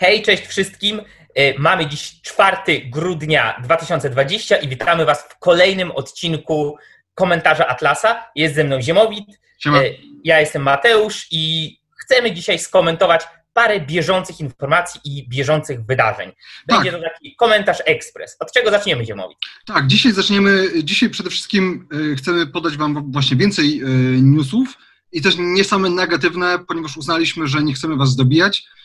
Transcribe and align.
Hej, 0.00 0.22
cześć 0.22 0.46
wszystkim. 0.46 1.00
E, 1.34 1.58
mamy 1.58 1.86
dziś 1.86 2.20
4 2.22 2.56
grudnia 2.90 3.60
2020 3.62 4.56
i 4.56 4.68
witamy 4.68 5.04
Was 5.04 5.22
w 5.22 5.38
kolejnym 5.38 5.90
odcinku 5.90 6.76
komentarza 7.14 7.66
Atlasa. 7.66 8.24
Jest 8.34 8.54
ze 8.54 8.64
mną 8.64 8.82
Ziemowit. 8.82 9.24
Siema. 9.58 9.82
E, 9.82 9.84
ja 10.24 10.40
jestem 10.40 10.62
Mateusz 10.62 11.26
i 11.30 11.76
chcemy 11.96 12.32
dzisiaj 12.32 12.58
skomentować 12.58 13.22
parę 13.52 13.80
bieżących 13.80 14.40
informacji 14.40 15.00
i 15.04 15.28
bieżących 15.28 15.86
wydarzeń. 15.86 16.32
Będzie 16.66 16.92
tak. 16.92 17.00
to 17.00 17.08
taki 17.14 17.36
komentarz 17.36 17.78
ekspres. 17.86 18.36
Od 18.40 18.52
czego 18.52 18.70
zaczniemy, 18.70 19.04
Ziemowit? 19.04 19.38
Tak, 19.66 19.86
dzisiaj 19.86 20.12
zaczniemy, 20.12 20.68
dzisiaj 20.84 21.10
przede 21.10 21.30
wszystkim 21.30 21.88
e, 22.12 22.16
chcemy 22.16 22.46
podać 22.46 22.76
Wam 22.76 23.12
właśnie 23.12 23.36
więcej 23.36 23.82
newsów 24.22 24.68
i 25.12 25.22
też 25.22 25.34
nie 25.38 25.64
same 25.64 25.90
negatywne, 25.90 26.58
ponieważ 26.68 26.96
uznaliśmy, 26.96 27.46
że 27.46 27.62
nie 27.62 27.74
chcemy 27.74 27.96
Was 27.96 28.16
dobijać 28.16 28.64
E, 28.64 28.79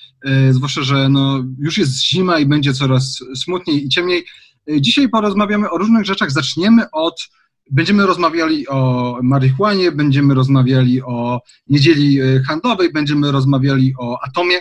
zwłaszcza, 0.52 0.82
że 0.82 1.10
no, 1.10 1.44
już 1.60 1.78
jest 1.78 2.06
zima 2.06 2.40
i 2.40 2.46
będzie 2.46 2.74
coraz 2.74 3.20
smutniej 3.36 3.86
i 3.86 3.90
ciemniej. 3.90 4.26
E, 4.72 4.82
dzisiaj 4.82 5.10
porozmawiamy 5.10 5.70
o 5.70 5.78
różnych 5.78 6.06
rzeczach. 6.06 6.32
Zaczniemy 6.32 6.92
od, 6.92 7.30
będziemy 7.72 8.06
rozmawiali 8.06 8.68
o 8.68 9.20
marihuanie, 9.24 9.92
będziemy 9.92 10.34
rozmawiali 10.34 11.02
o 11.02 11.42
niedzieli 11.68 12.22
e, 12.22 12.42
handlowej, 12.48 12.92
będziemy 12.92 13.32
rozmawiali 13.32 13.94
o 14.00 14.18
atomie, 14.24 14.60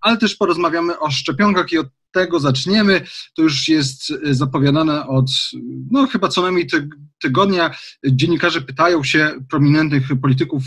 ale 0.00 0.16
też 0.16 0.36
porozmawiamy 0.36 0.98
o 0.98 1.10
szczepionkach 1.10 1.72
i 1.72 1.78
od 1.78 1.86
tego 2.12 2.40
zaczniemy. 2.40 3.00
To 3.36 3.42
już 3.42 3.68
jest 3.68 4.12
zapowiadane 4.30 5.06
od, 5.06 5.30
no 5.90 6.06
chyba 6.06 6.28
co 6.28 6.42
najmniej 6.42 6.66
tygodnia. 7.22 7.70
Dziennikarze 8.06 8.60
pytają 8.60 9.04
się 9.04 9.32
prominentnych 9.50 10.08
polityków 10.22 10.62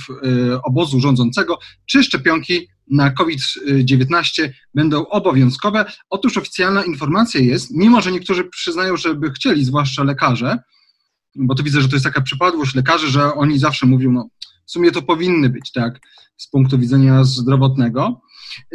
obozu 0.63 0.99
rządzącego, 0.99 1.59
czy 1.85 2.03
szczepionki 2.03 2.67
na 2.91 3.11
COVID-19 3.11 4.49
będą 4.73 5.07
obowiązkowe. 5.07 5.85
Otóż 6.09 6.37
oficjalna 6.37 6.83
informacja 6.83 7.41
jest, 7.41 7.71
mimo 7.71 8.01
że 8.01 8.11
niektórzy 8.11 8.43
przyznają, 8.43 8.97
że 8.97 9.15
by 9.15 9.31
chcieli, 9.31 9.65
zwłaszcza 9.65 10.03
lekarze, 10.03 10.57
bo 11.35 11.55
to 11.55 11.63
widzę, 11.63 11.81
że 11.81 11.89
to 11.89 11.95
jest 11.95 12.05
taka 12.05 12.21
przypadłość 12.21 12.75
lekarzy, 12.75 13.07
że 13.07 13.33
oni 13.33 13.59
zawsze 13.59 13.85
mówią, 13.85 14.11
no 14.11 14.29
w 14.67 14.71
sumie 14.71 14.91
to 14.91 15.01
powinny 15.01 15.49
być, 15.49 15.71
tak, 15.71 15.99
z 16.37 16.49
punktu 16.49 16.79
widzenia 16.79 17.23
zdrowotnego. 17.23 18.21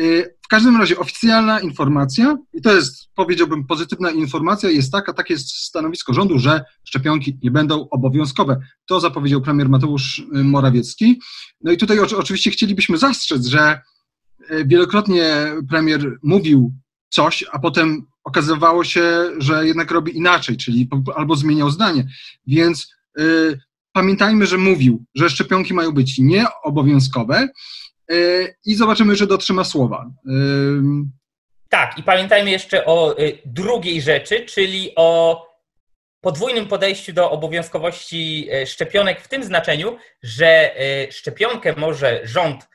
Y, 0.00 0.36
w 0.44 0.48
każdym 0.48 0.76
razie 0.76 0.98
oficjalna 0.98 1.60
informacja, 1.60 2.38
i 2.54 2.62
to 2.62 2.74
jest, 2.74 3.08
powiedziałbym, 3.14 3.66
pozytywna 3.66 4.10
informacja, 4.10 4.70
jest 4.70 4.92
taka, 4.92 5.12
takie 5.12 5.34
jest 5.34 5.48
stanowisko 5.48 6.14
rządu, 6.14 6.38
że 6.38 6.64
szczepionki 6.84 7.38
nie 7.42 7.50
będą 7.50 7.88
obowiązkowe. 7.88 8.60
To 8.86 9.00
zapowiedział 9.00 9.40
premier 9.40 9.68
Mateusz 9.68 10.22
Morawiecki. 10.32 11.20
No 11.60 11.72
i 11.72 11.76
tutaj 11.76 11.98
oczywiście 12.00 12.50
chcielibyśmy 12.50 12.98
zastrzec, 12.98 13.46
że 13.46 13.80
wielokrotnie 14.64 15.24
premier 15.70 16.18
mówił 16.22 16.72
coś, 17.08 17.44
a 17.52 17.58
potem 17.58 18.06
okazywało 18.24 18.84
się, 18.84 19.02
że 19.38 19.66
jednak 19.66 19.90
robi 19.90 20.16
inaczej, 20.16 20.56
czyli 20.56 20.88
albo 21.14 21.36
zmieniał 21.36 21.70
zdanie. 21.70 22.04
Więc 22.46 22.94
y, 23.20 23.58
pamiętajmy, 23.92 24.46
że 24.46 24.58
mówił, 24.58 25.04
że 25.14 25.30
szczepionki 25.30 25.74
mają 25.74 25.92
być 25.92 26.18
nieobowiązkowe 26.18 27.48
y, 28.12 28.54
i 28.64 28.74
zobaczymy, 28.74 29.16
że 29.16 29.26
dotrzyma 29.26 29.64
słowa. 29.64 30.10
Tak, 31.68 31.98
i 31.98 32.02
pamiętajmy 32.02 32.50
jeszcze 32.50 32.86
o 32.86 33.16
drugiej 33.44 34.02
rzeczy, 34.02 34.46
czyli 34.46 34.92
o 34.96 35.42
podwójnym 36.20 36.66
podejściu 36.66 37.12
do 37.12 37.30
obowiązkowości 37.30 38.48
szczepionek 38.66 39.20
w 39.20 39.28
tym 39.28 39.44
znaczeniu, 39.44 39.96
że 40.22 40.74
szczepionkę 41.10 41.74
może 41.76 42.20
rząd 42.24 42.68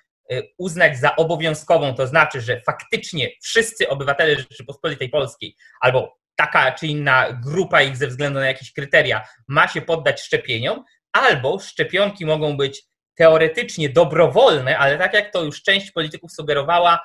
uznać 0.57 0.97
za 0.97 1.15
obowiązkową, 1.15 1.95
to 1.95 2.07
znaczy, 2.07 2.41
że 2.41 2.61
faktycznie 2.61 3.29
wszyscy 3.43 3.89
obywatele 3.89 4.35
Rzeczypospolitej 4.35 5.09
Polskiej 5.09 5.55
albo 5.81 6.17
taka 6.35 6.71
czy 6.71 6.87
inna 6.87 7.39
grupa 7.43 7.81
ich 7.81 7.97
ze 7.97 8.07
względu 8.07 8.39
na 8.39 8.47
jakieś 8.47 8.73
kryteria 8.73 9.27
ma 9.47 9.67
się 9.67 9.81
poddać 9.81 10.21
szczepieniom, 10.21 10.83
albo 11.11 11.59
szczepionki 11.59 12.25
mogą 12.25 12.57
być 12.57 12.83
teoretycznie 13.15 13.89
dobrowolne, 13.89 14.77
ale 14.77 14.97
tak 14.97 15.13
jak 15.13 15.33
to 15.33 15.43
już 15.43 15.63
część 15.63 15.91
polityków 15.91 16.31
sugerowała, 16.31 16.99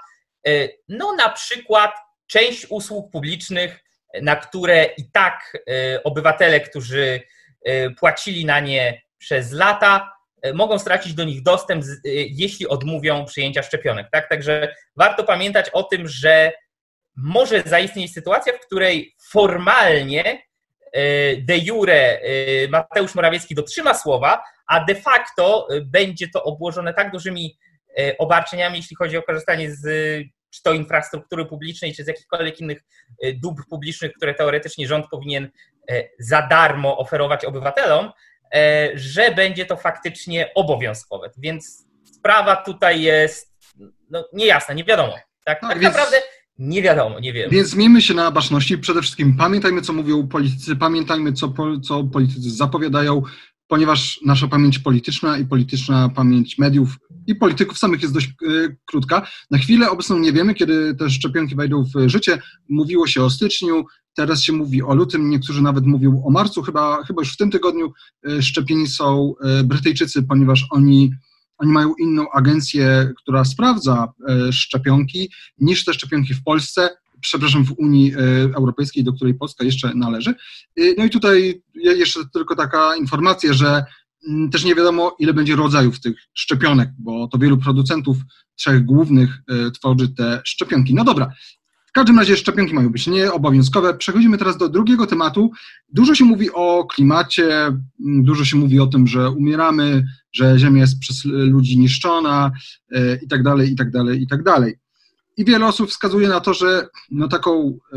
y, 0.48 0.78
no 0.88 1.14
na 1.14 1.28
przykład 1.28 1.92
część 2.26 2.66
usług 2.70 3.12
publicznych, 3.12 3.84
na 4.22 4.36
które 4.36 4.84
i 4.84 5.10
tak 5.12 5.58
y, 5.68 6.02
obywatele, 6.02 6.60
którzy 6.60 7.20
płacili 7.98 8.44
na 8.44 8.60
nie 8.60 9.02
przez 9.18 9.52
lata, 9.52 10.12
mogą 10.54 10.78
stracić 10.78 11.14
do 11.14 11.24
nich 11.24 11.42
dostęp, 11.42 11.84
e, 11.84 11.88
jeśli 12.12 12.68
odmówią 12.68 13.24
przyjęcia 13.24 13.62
szczepionek. 13.62 14.08
Tak? 14.12 14.28
Także 14.28 14.74
warto 14.96 15.24
pamiętać 15.24 15.70
o 15.70 15.82
tym, 15.82 16.08
że 16.08 16.52
może 17.16 17.62
zaistnieć 17.62 18.12
sytuacja, 18.12 18.52
w 18.52 18.66
której 18.66 19.14
formalnie 19.30 20.42
e, 20.92 21.36
de 21.36 21.58
jure 21.58 22.20
Mateusz 22.70 23.14
Morawiecki 23.14 23.54
dotrzyma 23.54 23.94
słowa, 23.94 24.42
a 24.66 24.84
de 24.84 24.94
facto 24.94 25.68
będzie 25.84 26.28
to 26.28 26.44
obłożone 26.44 26.94
tak 26.94 27.12
dużymi 27.12 27.58
obarczeniami, 28.18 28.76
jeśli 28.76 28.96
chodzi 28.96 29.16
o 29.16 29.22
korzystanie 29.22 29.74
z 29.74 29.82
czy 30.50 30.62
to 30.62 30.72
infrastruktury 30.72 31.46
publicznej, 31.46 31.94
czy 31.94 32.04
z 32.04 32.06
jakichkolwiek 32.06 32.60
innych 32.60 32.82
dóbr 33.34 33.62
publicznych, 33.70 34.12
które 34.12 34.34
teoretycznie 34.34 34.86
rząd 34.86 35.06
powinien 35.10 35.50
za 36.18 36.42
darmo 36.42 36.98
oferować 36.98 37.44
obywatelom, 37.44 38.12
E, 38.12 38.31
że 38.94 39.34
będzie 39.34 39.66
to 39.66 39.76
faktycznie 39.76 40.50
obowiązkowe. 40.54 41.30
Więc 41.38 41.86
sprawa 42.04 42.56
tutaj 42.56 43.02
jest 43.02 43.52
no, 44.10 44.24
niejasna, 44.32 44.74
nie 44.74 44.84
wiadomo. 44.84 45.12
Tak, 45.44 45.60
tak, 45.60 45.70
tak 45.70 45.78
więc, 45.78 45.94
naprawdę 45.94 46.16
nie 46.58 46.82
wiadomo, 46.82 47.20
nie 47.20 47.32
wiem. 47.32 47.50
Więc 47.50 47.74
miejmy 47.74 48.02
się 48.02 48.14
na 48.14 48.30
baczności. 48.30 48.78
Przede 48.78 49.02
wszystkim 49.02 49.36
pamiętajmy, 49.36 49.82
co 49.82 49.92
mówią 49.92 50.28
politycy, 50.28 50.76
pamiętajmy, 50.76 51.32
co, 51.32 51.52
co 51.84 52.04
politycy 52.04 52.50
zapowiadają, 52.50 53.22
ponieważ 53.72 54.20
nasza 54.24 54.48
pamięć 54.48 54.78
polityczna 54.78 55.38
i 55.38 55.46
polityczna 55.46 56.08
pamięć 56.08 56.58
mediów 56.58 56.98
i 57.26 57.34
polityków 57.34 57.78
samych 57.78 58.02
jest 58.02 58.14
dość 58.14 58.28
y, 58.42 58.76
krótka. 58.84 59.26
Na 59.50 59.58
chwilę 59.58 59.90
obecną 59.90 60.18
nie 60.18 60.32
wiemy, 60.32 60.54
kiedy 60.54 60.94
te 60.94 61.10
szczepionki 61.10 61.56
wejdą 61.56 61.84
w 61.84 62.08
życie. 62.08 62.38
Mówiło 62.68 63.06
się 63.06 63.24
o 63.24 63.30
styczniu, 63.30 63.84
teraz 64.14 64.42
się 64.42 64.52
mówi 64.52 64.82
o 64.82 64.94
lutym, 64.94 65.30
niektórzy 65.30 65.62
nawet 65.62 65.86
mówią 65.86 66.22
o 66.24 66.30
marcu. 66.30 66.62
Chyba, 66.62 67.04
chyba 67.04 67.22
już 67.22 67.32
w 67.32 67.36
tym 67.36 67.50
tygodniu 67.50 67.92
y, 68.28 68.42
szczepieni 68.42 68.86
są 68.86 69.34
y, 69.60 69.64
Brytyjczycy, 69.64 70.22
ponieważ 70.22 70.66
oni, 70.70 71.12
oni 71.58 71.72
mają 71.72 71.94
inną 72.00 72.30
agencję, 72.30 73.12
która 73.16 73.44
sprawdza 73.44 74.12
szczepionki 74.50 75.30
niż 75.58 75.84
te 75.84 75.94
szczepionki 75.94 76.34
w 76.34 76.44
Polsce 76.44 76.90
przepraszam, 77.22 77.64
w 77.64 77.74
Unii 77.78 78.14
Europejskiej, 78.56 79.04
do 79.04 79.12
której 79.12 79.34
Polska 79.34 79.64
jeszcze 79.64 79.94
należy. 79.94 80.34
No 80.98 81.04
i 81.04 81.10
tutaj 81.10 81.62
jeszcze 81.74 82.20
tylko 82.32 82.56
taka 82.56 82.96
informacja, 82.96 83.52
że 83.52 83.84
Mm, 84.28 84.50
też 84.50 84.64
nie 84.64 84.74
wiadomo, 84.74 85.16
ile 85.18 85.34
będzie 85.34 85.56
rodzajów 85.56 86.00
tych 86.00 86.16
szczepionek, 86.34 86.90
bo 86.98 87.28
to 87.28 87.38
wielu 87.38 87.58
producentów 87.58 88.16
trzech 88.54 88.84
głównych 88.84 89.42
e, 89.48 89.70
tworzy 89.70 90.08
te 90.08 90.40
szczepionki. 90.44 90.94
No 90.94 91.04
dobra, 91.04 91.32
w 91.86 91.92
każdym 91.92 92.18
razie 92.18 92.36
szczepionki 92.36 92.74
mają 92.74 92.90
być 92.90 93.06
nieobowiązkowe. 93.06 93.94
Przechodzimy 93.94 94.38
teraz 94.38 94.56
do 94.56 94.68
drugiego 94.68 95.06
tematu. 95.06 95.50
Dużo 95.88 96.14
się 96.14 96.24
mówi 96.24 96.50
o 96.52 96.84
klimacie, 96.84 97.66
mm, 97.66 98.24
dużo 98.24 98.44
się 98.44 98.56
mówi 98.56 98.80
o 98.80 98.86
tym, 98.86 99.06
że 99.06 99.30
umieramy, 99.30 100.04
że 100.32 100.58
Ziemia 100.58 100.80
jest 100.80 100.98
przez 100.98 101.24
ludzi 101.24 101.78
niszczona 101.78 102.52
e, 102.92 103.16
i 103.16 103.28
tak 103.28 103.42
dalej, 103.42 103.72
i 103.72 103.76
tak 103.76 103.90
dalej, 103.90 104.22
i 104.22 104.26
tak 104.26 104.42
dalej. 104.42 104.74
I 105.36 105.44
wiele 105.44 105.66
osób 105.66 105.90
wskazuje 105.90 106.28
na 106.28 106.40
to, 106.40 106.54
że 106.54 106.88
no 107.10 107.28
taką, 107.28 107.78
e, 107.92 107.96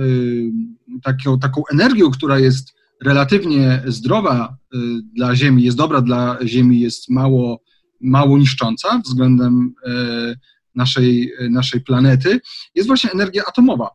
taką, 1.03 1.39
taką 1.39 1.61
energią, 1.71 2.11
która 2.11 2.39
jest 2.39 2.75
relatywnie 3.03 3.83
zdrowa 3.85 4.57
y, 4.75 4.77
dla 5.15 5.35
Ziemi, 5.35 5.63
jest 5.63 5.77
dobra 5.77 6.01
dla 6.01 6.37
Ziemi, 6.45 6.79
jest 6.79 7.09
mało, 7.09 7.61
mało 8.01 8.37
niszcząca 8.37 9.01
względem 9.05 9.73
y, 9.87 10.35
naszej, 10.75 11.31
naszej 11.49 11.81
planety, 11.81 12.39
jest 12.75 12.87
właśnie 12.87 13.11
energia 13.11 13.43
atomowa. 13.45 13.89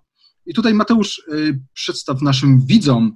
I 0.47 0.55
tutaj 0.55 0.75
Mateusz, 0.75 1.19
y, 1.19 1.61
przedstaw 1.75 2.23
naszym 2.23 2.67
widzom, 2.67 3.15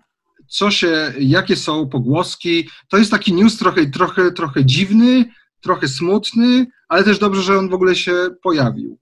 co 0.48 0.70
się, 0.70 1.12
jakie 1.20 1.56
są 1.56 1.88
pogłoski. 1.88 2.68
To 2.88 2.98
jest 2.98 3.10
taki 3.10 3.32
news 3.32 3.58
trochę, 3.58 3.86
trochę, 3.86 4.32
trochę 4.32 4.64
dziwny, 4.64 5.24
trochę 5.60 5.88
smutny, 5.88 6.66
ale 6.88 7.04
też 7.04 7.18
dobrze, 7.18 7.42
że 7.42 7.58
on 7.58 7.68
w 7.68 7.74
ogóle 7.74 7.96
się 7.96 8.12
pojawił. 8.42 8.98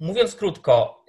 Mówiąc 0.00 0.36
krótko, 0.36 1.04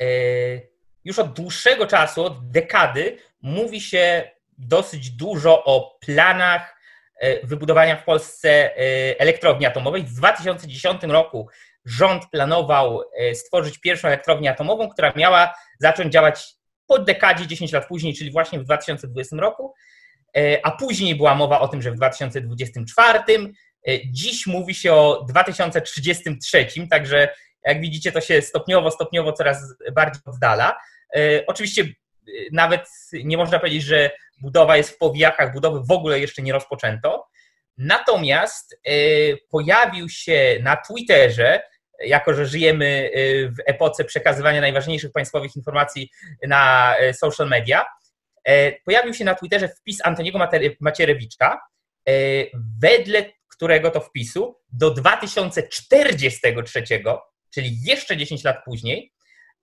już 1.05 1.19
od 1.19 1.33
dłuższego 1.33 1.87
czasu, 1.87 2.25
od 2.25 2.51
dekady, 2.51 3.17
mówi 3.41 3.81
się 3.81 4.31
dosyć 4.57 5.09
dużo 5.09 5.63
o 5.63 5.97
planach 6.05 6.75
e, 7.19 7.47
wybudowania 7.47 7.95
w 7.95 8.03
Polsce 8.03 8.49
e, 8.49 8.75
elektrowni 9.19 9.65
atomowej. 9.65 10.03
W 10.03 10.13
2010 10.13 11.03
roku 11.03 11.47
rząd 11.85 12.23
planował 12.31 13.01
e, 13.17 13.35
stworzyć 13.35 13.77
pierwszą 13.77 14.07
elektrownię 14.07 14.51
atomową, 14.51 14.89
która 14.89 15.13
miała 15.15 15.53
zacząć 15.79 16.13
działać 16.13 16.45
po 16.87 16.99
dekadzie, 16.99 17.47
10 17.47 17.71
lat 17.71 17.87
później, 17.87 18.13
czyli 18.13 18.31
właśnie 18.31 18.59
w 18.59 18.63
2020 18.63 19.35
roku, 19.35 19.73
a 20.63 20.71
później 20.71 21.15
była 21.15 21.35
mowa 21.35 21.59
o 21.59 21.67
tym, 21.67 21.81
że 21.81 21.91
w 21.91 21.95
2024. 21.95 23.19
Dziś 24.05 24.47
mówi 24.47 24.75
się 24.75 24.93
o 24.93 25.25
2033, 25.29 26.67
także 26.89 27.29
Jak 27.65 27.81
widzicie, 27.81 28.11
to 28.11 28.21
się 28.21 28.41
stopniowo, 28.41 28.91
stopniowo 28.91 29.33
coraz 29.33 29.57
bardziej 29.93 30.21
oddala. 30.25 30.77
Oczywiście 31.47 31.85
nawet 32.51 32.89
nie 33.23 33.37
można 33.37 33.59
powiedzieć, 33.59 33.83
że 33.83 34.11
budowa 34.41 34.77
jest 34.77 34.89
w 34.89 34.97
powijakach, 34.97 35.53
budowy 35.53 35.79
w 35.87 35.91
ogóle 35.91 36.19
jeszcze 36.19 36.41
nie 36.41 36.53
rozpoczęto. 36.53 37.27
Natomiast 37.77 38.79
pojawił 39.49 40.09
się 40.09 40.57
na 40.61 40.77
Twitterze 40.77 41.61
jako 41.99 42.33
że 42.33 42.45
żyjemy 42.45 43.11
w 43.47 43.55
epoce 43.65 44.03
przekazywania 44.03 44.61
najważniejszych 44.61 45.11
państwowych 45.11 45.55
informacji 45.55 46.09
na 46.47 46.95
social 47.13 47.49
media, 47.49 47.85
e, 48.43 48.71
pojawił 48.71 49.13
się 49.13 49.25
na 49.25 49.35
Twitterze 49.35 49.67
wpis 49.67 50.05
Antoniego 50.05 50.39
Macierewicza, 50.79 51.61
e, 52.09 52.11
wedle 52.79 53.25
którego 53.47 53.91
to 53.91 53.99
wpisu 53.99 54.59
do 54.71 54.91
2043, 54.91 56.83
czyli 57.53 57.77
jeszcze 57.85 58.17
10 58.17 58.43
lat 58.43 58.57
później, 58.65 59.13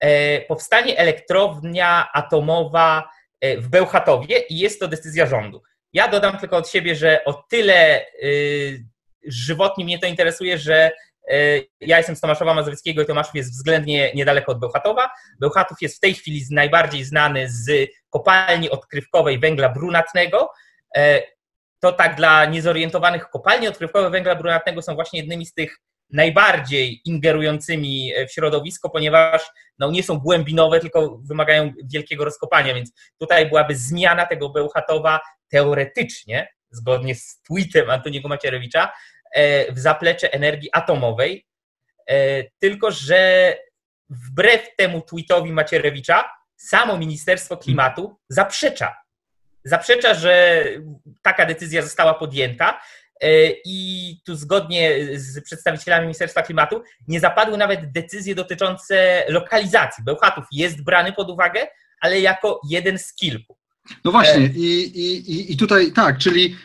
e, 0.01 0.41
powstanie 0.41 0.99
elektrownia 0.99 2.09
atomowa 2.13 3.11
w 3.59 3.69
Bełchatowie 3.69 4.39
i 4.39 4.59
jest 4.59 4.81
to 4.81 4.89
decyzja 4.89 5.27
rządu. 5.27 5.63
Ja 5.93 6.09
dodam 6.09 6.39
tylko 6.39 6.57
od 6.57 6.69
siebie, 6.69 6.95
że 6.95 7.25
o 7.25 7.45
tyle 7.51 8.07
y, 8.23 8.85
żywotnie 9.27 9.85
mnie 9.85 9.99
to 9.99 10.07
interesuje, 10.07 10.59
że 10.59 10.91
E, 11.31 11.61
ja 11.81 11.97
jestem 11.97 12.17
z 12.17 12.21
Tomaszowa 12.21 12.55
Mazowieckiego 12.55 13.03
i 13.03 13.07
Tomaszów 13.07 13.35
jest 13.35 13.53
względnie 13.53 14.13
niedaleko 14.15 14.53
od 14.53 14.61
Bełchatowa. 14.61 15.11
Bełchatów 15.41 15.83
jest 15.83 15.97
w 15.97 16.01
tej 16.01 16.15
chwili 16.15 16.45
najbardziej 16.51 17.05
znany 17.05 17.51
z 17.51 17.91
kopalni 18.11 18.71
odkrywkowej 18.71 19.39
węgla 19.39 19.69
brunatnego. 19.69 20.51
E, 20.97 21.23
to 21.81 21.93
tak 21.93 22.17
dla 22.17 22.45
niezorientowanych 22.45 23.29
kopalnie 23.29 23.69
odkrywkowe 23.69 24.11
węgla 24.11 24.35
brunatnego 24.35 24.83
są 24.83 24.95
właśnie 24.95 25.21
jednymi 25.21 25.47
z 25.47 25.55
tych 25.55 25.79
najbardziej 26.13 27.01
ingerującymi 27.05 28.13
w 28.29 28.33
środowisko, 28.33 28.91
ponieważ 28.91 29.51
no, 29.79 29.91
nie 29.91 30.03
są 30.03 30.19
głębinowe, 30.19 30.81
tylko 30.81 31.19
wymagają 31.25 31.73
wielkiego 31.85 32.25
rozkopania, 32.25 32.75
więc 32.75 32.93
tutaj 33.19 33.49
byłaby 33.49 33.77
zmiana 33.77 34.27
tego 34.27 34.49
Bełchatowa 34.49 35.21
teoretycznie, 35.49 36.49
zgodnie 36.71 37.15
z 37.15 37.41
tweetem 37.43 37.91
Antoniego 37.91 38.29
Macierewicza, 38.29 38.93
E, 39.31 39.73
w 39.73 39.79
zaplecze 39.79 40.33
energii 40.33 40.69
atomowej, 40.73 41.47
e, 42.07 42.45
tylko 42.59 42.91
że 42.91 43.57
wbrew 44.09 44.77
temu 44.77 45.01
tweetowi 45.01 45.53
Macierewicza, 45.53 46.31
samo 46.57 46.99
Ministerstwo 46.99 47.57
Klimatu 47.57 48.17
zaprzecza. 48.29 48.97
Zaprzecza, 49.65 50.15
że 50.15 50.65
taka 51.23 51.47
decyzja 51.47 51.83
została 51.83 52.15
podjęta 52.15 52.71
e, 52.71 52.81
i 53.65 54.17
tu 54.25 54.37
zgodnie 54.37 54.99
z 55.15 55.45
przedstawicielami 55.45 56.03
Ministerstwa 56.03 56.43
Klimatu 56.43 56.83
nie 57.09 57.21
zapadły 57.21 57.59
nawet 57.59 57.93
decyzje 57.93 58.35
dotyczące 58.35 59.25
lokalizacji. 59.29 60.05
Bełchatów 60.05 60.45
jest 60.53 60.85
brany 60.85 61.13
pod 61.13 61.31
uwagę, 61.31 61.67
ale 62.01 62.21
jako 62.21 62.61
jeden 62.71 62.99
z 62.99 63.15
kilku. 63.15 63.57
No 64.05 64.11
właśnie, 64.11 64.47
i, 64.47 64.83
i, 65.01 65.53
i 65.53 65.57
tutaj 65.57 65.93
tak, 65.93 66.19
czyli 66.19 66.57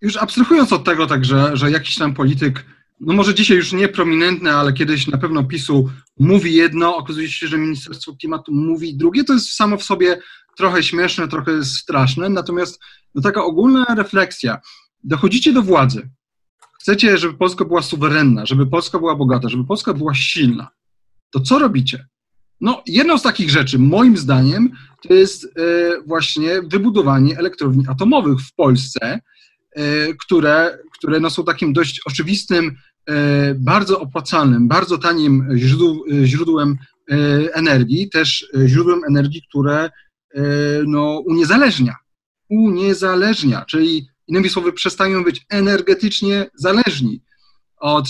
już 0.00 0.16
abstrahując 0.16 0.72
od 0.72 0.84
tego 0.84 1.06
także, 1.06 1.50
że 1.56 1.70
jakiś 1.70 1.98
tam 1.98 2.14
polityk, 2.14 2.64
no 3.00 3.12
może 3.14 3.34
dzisiaj 3.34 3.56
już 3.56 3.72
nie 3.72 3.88
prominentny, 3.88 4.52
ale 4.52 4.72
kiedyś 4.72 5.06
na 5.06 5.18
pewno 5.18 5.44
PiSu 5.44 5.90
mówi 6.18 6.54
jedno, 6.54 6.96
okazuje 6.96 7.28
się, 7.28 7.46
że 7.46 7.58
Ministerstwo 7.58 8.16
Klimatu 8.20 8.52
mówi 8.52 8.96
drugie, 8.96 9.24
to 9.24 9.32
jest 9.32 9.52
samo 9.52 9.76
w 9.76 9.84
sobie 9.84 10.18
trochę 10.56 10.82
śmieszne, 10.82 11.28
trochę 11.28 11.64
straszne, 11.64 12.28
natomiast 12.28 12.80
no 13.14 13.22
taka 13.22 13.44
ogólna 13.44 13.86
refleksja, 13.96 14.60
dochodzicie 15.04 15.52
do 15.52 15.62
władzy, 15.62 16.10
chcecie, 16.80 17.18
żeby 17.18 17.34
Polska 17.34 17.64
była 17.64 17.82
suwerenna, 17.82 18.46
żeby 18.46 18.66
Polska 18.66 18.98
była 18.98 19.16
bogata, 19.16 19.48
żeby 19.48 19.64
Polska 19.64 19.94
była 19.94 20.14
silna, 20.14 20.68
to 21.30 21.40
co 21.40 21.58
robicie? 21.58 22.06
No, 22.60 22.82
jedną 22.86 23.18
z 23.18 23.22
takich 23.22 23.50
rzeczy, 23.50 23.78
moim 23.78 24.16
zdaniem, 24.16 24.70
to 25.08 25.14
jest 25.14 25.44
e, 25.44 25.48
właśnie 26.06 26.62
wybudowanie 26.62 27.38
elektrowni 27.38 27.84
atomowych 27.88 28.40
w 28.40 28.54
Polsce, 28.54 29.20
E, 29.74 30.14
które, 30.14 30.78
które 30.98 31.20
no 31.20 31.30
są 31.30 31.44
takim 31.44 31.72
dość 31.72 32.00
oczywistym, 32.06 32.76
e, 33.06 33.54
bardzo 33.54 34.00
opłacalnym, 34.00 34.68
bardzo 34.68 34.98
tanim 34.98 35.48
źródł, 35.56 36.04
źródłem 36.24 36.76
energii, 37.54 38.10
też 38.10 38.48
źródłem 38.66 39.00
energii, 39.08 39.42
które 39.48 39.90
no, 40.86 41.22
uniezależnia. 41.26 41.96
Uniezależnia, 42.48 43.64
czyli 43.68 44.08
innymi 44.26 44.48
słowy 44.48 44.72
przestają 44.72 45.24
być 45.24 45.46
energetycznie 45.50 46.46
zależni 46.54 47.22
od 47.76 48.08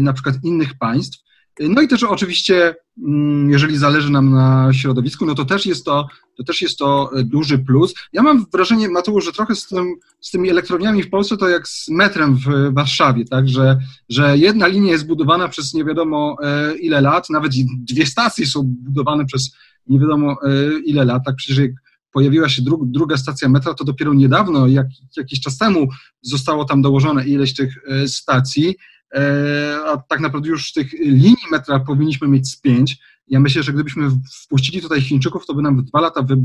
na 0.00 0.12
przykład 0.12 0.36
innych 0.44 0.78
państw. 0.78 1.24
No 1.60 1.82
i 1.82 1.88
też 1.88 2.02
oczywiście, 2.02 2.74
mm, 3.06 3.50
jeżeli 3.50 3.78
zależy 3.78 4.10
nam 4.10 4.30
na 4.30 4.72
środowisku, 4.72 5.26
no 5.26 5.34
to 5.34 5.44
też 5.44 5.66
jest 5.66 5.84
to, 5.84 6.08
to 6.36 6.44
też 6.44 6.62
jest 6.62 6.78
to 6.78 7.10
duży 7.24 7.58
plus. 7.58 7.94
Ja 8.12 8.22
mam 8.22 8.46
wrażenie, 8.52 8.88
Mateusz, 8.88 9.24
że 9.24 9.32
trochę 9.32 9.54
z, 9.54 9.66
tym, 9.66 9.94
z 10.20 10.30
tymi 10.30 10.50
elektrowniami 10.50 11.02
w 11.02 11.10
Polsce 11.10 11.36
to 11.36 11.48
jak 11.48 11.68
z 11.68 11.88
metrem 11.88 12.36
w 12.36 12.74
Warszawie, 12.74 13.24
tak, 13.24 13.48
że, 13.48 13.78
że 14.08 14.38
jedna 14.38 14.66
linia 14.66 14.92
jest 14.92 15.06
budowana 15.06 15.48
przez 15.48 15.74
nie 15.74 15.84
wiadomo 15.84 16.36
e, 16.42 16.76
ile 16.76 17.00
lat, 17.00 17.30
nawet 17.30 17.52
dwie 17.78 18.06
stacje 18.06 18.46
są 18.46 18.62
budowane 18.64 19.24
przez 19.24 19.56
nie 19.86 20.00
wiadomo 20.00 20.36
e, 20.42 20.78
ile 20.84 21.04
lat, 21.04 21.22
tak 21.26 21.36
przecież 21.36 21.58
jak 21.58 21.70
pojawiła 22.14 22.48
się 22.48 22.62
dru, 22.62 22.86
druga 22.86 23.16
stacja 23.16 23.48
metra, 23.48 23.74
to 23.74 23.84
dopiero 23.84 24.14
niedawno, 24.14 24.66
jak, 24.66 24.86
jakiś 25.16 25.40
czas 25.40 25.58
temu 25.58 25.88
zostało 26.22 26.64
tam 26.64 26.82
dołożone 26.82 27.24
ileś 27.24 27.54
tych 27.54 27.78
e, 27.88 28.08
stacji, 28.08 28.74
E, 29.14 29.76
a 29.86 29.96
tak 29.96 30.20
naprawdę 30.20 30.48
już 30.48 30.72
tych 30.72 30.92
linii 30.92 31.46
metra 31.50 31.80
powinniśmy 31.80 32.28
mieć 32.28 32.48
z 32.48 32.60
pięć. 32.60 32.98
Ja 33.28 33.40
myślę, 33.40 33.62
że 33.62 33.72
gdybyśmy 33.72 34.10
wpuścili 34.42 34.82
tutaj 34.82 35.00
Chińczyków, 35.00 35.46
to 35.46 35.54
by 35.54 35.62
nam 35.62 35.80
w 35.80 35.82
dwa 35.82 36.00
lata 36.00 36.22
wy, 36.22 36.36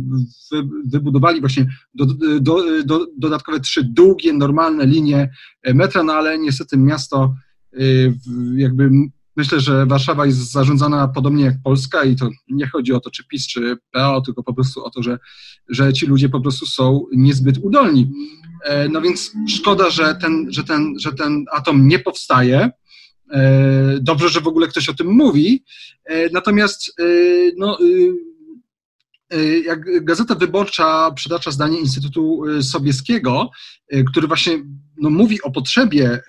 wy, 0.52 0.70
wybudowali 0.86 1.40
właśnie 1.40 1.68
do, 1.94 2.06
do, 2.40 2.84
do, 2.86 3.08
dodatkowe 3.18 3.60
trzy 3.60 3.84
długie, 3.84 4.34
normalne 4.34 4.86
linie 4.86 5.32
metra, 5.74 6.04
no 6.04 6.14
ale 6.14 6.40
niestety 6.40 6.78
miasto 6.78 7.36
e, 7.74 7.80
jakby 8.56 8.90
myślę, 9.40 9.60
że 9.60 9.86
Warszawa 9.86 10.26
jest 10.26 10.52
zarządzana 10.52 11.08
podobnie 11.08 11.46
jak 11.46 11.56
Polska 11.64 12.04
i 12.04 12.16
to 12.16 12.30
nie 12.50 12.68
chodzi 12.68 12.94
o 12.94 13.00
to, 13.00 13.12
czy 13.12 13.28
PiS, 13.28 13.48
czy 13.48 13.78
PO, 13.92 14.22
tylko 14.22 14.44
po 14.44 14.54
prostu 14.54 14.86
o 14.86 14.90
to, 14.90 15.04
że, 15.04 15.18
że 15.70 15.94
ci 15.94 16.06
ludzie 16.06 16.30
po 16.30 16.42
prostu 16.42 16.66
są 16.66 17.06
niezbyt 17.12 17.58
udolni. 17.58 18.12
E, 18.66 18.90
no 18.90 19.02
więc 19.02 19.32
szkoda, 19.50 19.90
że 19.90 20.16
ten, 20.16 20.48
że 20.50 20.64
ten, 20.64 20.94
że 21.00 21.12
ten 21.12 21.46
atom 21.52 21.88
nie 21.88 22.00
powstaje. 22.00 22.70
E, 23.32 24.00
dobrze, 24.02 24.30
że 24.30 24.42
w 24.42 24.48
ogóle 24.48 24.68
ktoś 24.68 24.90
o 24.90 24.94
tym 24.94 25.08
mówi. 25.08 25.64
E, 26.06 26.30
natomiast 26.30 27.02
no, 27.58 27.78
jak 29.66 30.06
Gazeta 30.06 30.36
Wyborcza 30.36 31.12
przytacza 31.12 31.52
zdanie 31.52 31.80
Instytutu 31.80 32.42
Sobieskiego, 32.62 33.50
który 34.12 34.28
właśnie 34.28 34.64
no, 34.98 35.10
mówi 35.10 35.42
o 35.42 35.52
potrzebie 35.52 36.22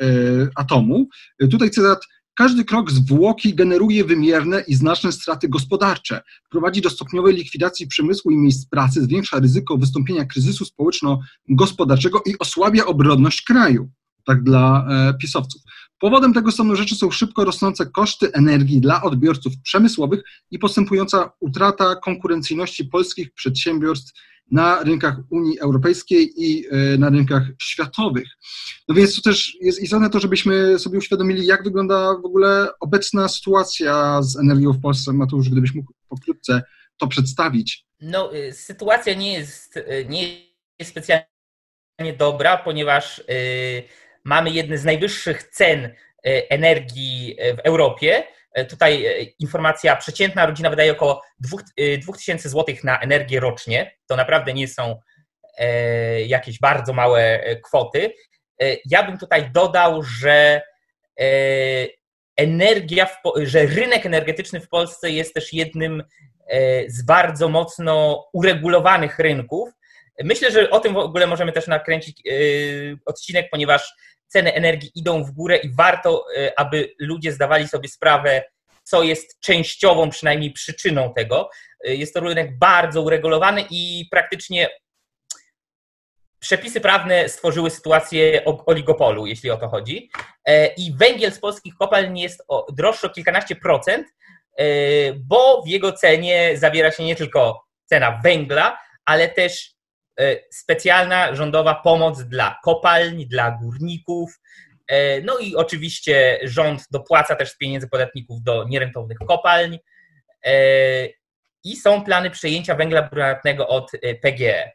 atomu, 0.55 1.09
tutaj 1.51 1.71
cytat 1.71 1.99
każdy 2.41 2.65
krok 2.65 2.91
zwłoki 2.91 3.55
generuje 3.55 4.05
wymierne 4.05 4.65
i 4.69 4.75
znaczne 4.75 5.13
straty 5.13 5.49
gospodarcze, 5.49 6.23
prowadzi 6.51 6.81
do 6.81 6.91
stopniowej 6.91 7.35
likwidacji 7.35 7.87
przemysłu 7.87 8.31
i 8.31 8.37
miejsc 8.37 8.69
pracy, 8.69 9.03
zwiększa 9.03 9.39
ryzyko 9.39 9.79
wystąpienia 9.79 10.25
kryzysu 10.25 10.65
społeczno-gospodarczego 10.65 12.23
i 12.27 12.39
osłabia 12.39 12.87
obronność 12.87 13.43
kraju. 13.43 13.91
Tak 14.25 14.43
dla 14.43 14.87
e, 14.91 15.15
pisowców. 15.15 15.63
Powodem 15.99 16.33
tego 16.33 16.53
stanu 16.53 16.77
rzeczy 16.77 16.95
są 16.95 17.11
szybko 17.11 17.45
rosnące 17.45 17.87
koszty 17.87 18.33
energii 18.33 18.81
dla 18.81 19.03
odbiorców 19.03 19.53
przemysłowych 19.63 20.23
i 20.51 20.59
postępująca 20.59 21.31
utrata 21.41 21.97
konkurencyjności 21.97 22.85
polskich 22.85 23.33
przedsiębiorstw 23.35 24.13
na 24.51 24.83
rynkach 24.83 25.17
Unii 25.31 25.61
Europejskiej 25.61 26.33
i 26.37 26.67
e, 26.67 26.99
na 26.99 27.09
rynkach 27.09 27.43
światowych. 27.63 28.29
No 28.89 28.95
więc 28.95 29.17
to 29.17 29.23
też 29.23 29.57
jest 29.61 29.83
istotne 29.83 30.11
to, 30.11 30.21
żebyśmy 30.21 30.79
sobie 30.79 30.99
uświadomili, 30.99 31.47
jak 31.47 31.65
wygląda 31.65 32.15
w 32.23 32.25
ogóle 32.25 32.69
obecna 32.81 33.29
sytuacja 33.29 34.23
z 34.23 34.37
energią 34.37 34.73
w 34.73 34.81
Polsce. 34.81 35.13
Mateusz, 35.13 35.51
gdybyś 35.51 35.75
mógł 35.75 35.93
pokrótce 36.09 36.63
to 36.97 37.07
przedstawić. 37.07 37.85
No, 38.01 38.35
y, 38.35 38.53
sytuacja 38.53 39.15
nie 39.15 39.33
jest, 39.33 39.77
y, 39.77 40.07
nie 40.09 40.23
jest 40.79 40.91
specjalnie 40.91 42.17
dobra, 42.19 42.57
ponieważ 42.57 43.19
y, 43.19 43.23
mamy 44.25 44.51
jedne 44.51 44.79
z 44.79 44.85
najwyższych 44.85 45.43
cen 45.43 45.95
energii 46.51 47.37
w 47.57 47.59
Europie 47.59 48.25
tutaj 48.69 49.07
e, 49.07 49.23
informacja, 49.23 49.97
przeciętna 49.97 50.47
rodzina 50.47 50.71
wydaje 50.71 50.93
około 50.93 51.23
2000 52.03 52.49
e, 52.49 52.51
zł 52.51 52.75
na 52.85 53.01
energię 53.01 53.41
rocznie. 53.41 53.97
To 54.07 54.17
naprawdę 54.17 54.53
nie 54.53 54.69
są 54.69 55.01
jakieś 56.27 56.59
bardzo 56.59 56.93
małe 56.93 57.45
kwoty. 57.65 58.15
Ja 58.85 59.03
bym 59.03 59.19
tutaj 59.19 59.51
dodał, 59.51 60.03
że 60.03 60.63
energia, 62.37 63.07
że 63.43 63.67
rynek 63.67 64.07
energetyczny 64.07 64.61
w 64.61 64.69
Polsce 64.69 65.11
jest 65.11 65.35
też 65.35 65.53
jednym 65.53 66.05
z 66.87 67.03
bardzo 67.03 67.49
mocno 67.49 68.25
uregulowanych 68.33 69.19
rynków. 69.19 69.69
Myślę, 70.25 70.51
że 70.51 70.71
o 70.71 70.81
tym 70.81 70.95
w 70.95 70.97
ogóle 70.97 71.27
możemy 71.27 71.53
też 71.53 71.67
nakręcić 71.67 72.23
odcinek, 73.07 73.49
ponieważ 73.51 73.95
ceny 74.33 74.55
energii 74.55 74.91
idą 74.95 75.25
w 75.25 75.31
górę 75.31 75.57
i 75.57 75.75
warto, 75.75 76.25
e, 76.37 76.59
aby 76.59 76.95
ludzie 76.99 77.33
zdawali 77.33 77.69
sobie 77.69 77.89
sprawę, 77.89 78.45
co 78.83 79.03
jest 79.03 79.41
częściową 79.41 80.11
przynajmniej 80.11 80.53
przyczyną 80.53 81.13
tego. 81.15 81.51
Jest 81.85 82.15
to 82.15 82.21
rynek 82.21 82.59
bardzo 82.59 83.03
uregulowany 83.03 83.65
i 83.71 84.09
praktycznie 84.11 84.69
przepisy 86.41 86.81
prawne 86.81 87.29
stworzyły 87.29 87.71
sytuację 87.71 88.45
oligopolu, 88.45 89.27
jeśli 89.27 89.51
o 89.51 89.57
to 89.57 89.69
chodzi. 89.69 90.11
E, 90.45 90.67
I 90.67 90.93
węgiel 90.97 91.33
z 91.33 91.39
polskich 91.39 91.75
kopalń 91.75 92.19
jest 92.19 92.43
droższy 92.73 93.07
o 93.07 93.11
kilkanaście 93.11 93.57
procent, 93.57 94.07
e, 94.57 94.65
bo 95.13 95.63
w 95.63 95.69
jego 95.69 95.93
cenie 95.93 96.53
zawiera 96.55 96.91
się 96.91 97.05
nie 97.05 97.17
tylko 97.17 97.65
cena 97.85 98.21
węgla, 98.25 98.79
ale 99.05 99.29
też 99.29 99.75
specjalna 100.51 101.35
rządowa 101.35 101.75
pomoc 101.75 102.23
dla 102.23 102.59
kopalń, 102.65 103.25
dla 103.27 103.51
górników. 103.51 104.41
No 105.25 105.39
i 105.39 105.57
oczywiście 105.57 106.41
rząd 106.43 106.83
dopłaca 106.91 107.37
też 107.37 107.51
z 107.51 107.57
pieniędzy 107.57 107.89
podatników 107.89 108.43
do 108.43 108.65
nierentownych 108.69 109.19
kopalń. 109.19 109.79
I 111.65 111.77
są 111.77 112.05
plany 112.05 112.31
przejęcia 112.31 112.75
węgla 112.75 113.03
brunatnego 113.03 113.69
od 113.69 113.91
PGE. 114.23 114.71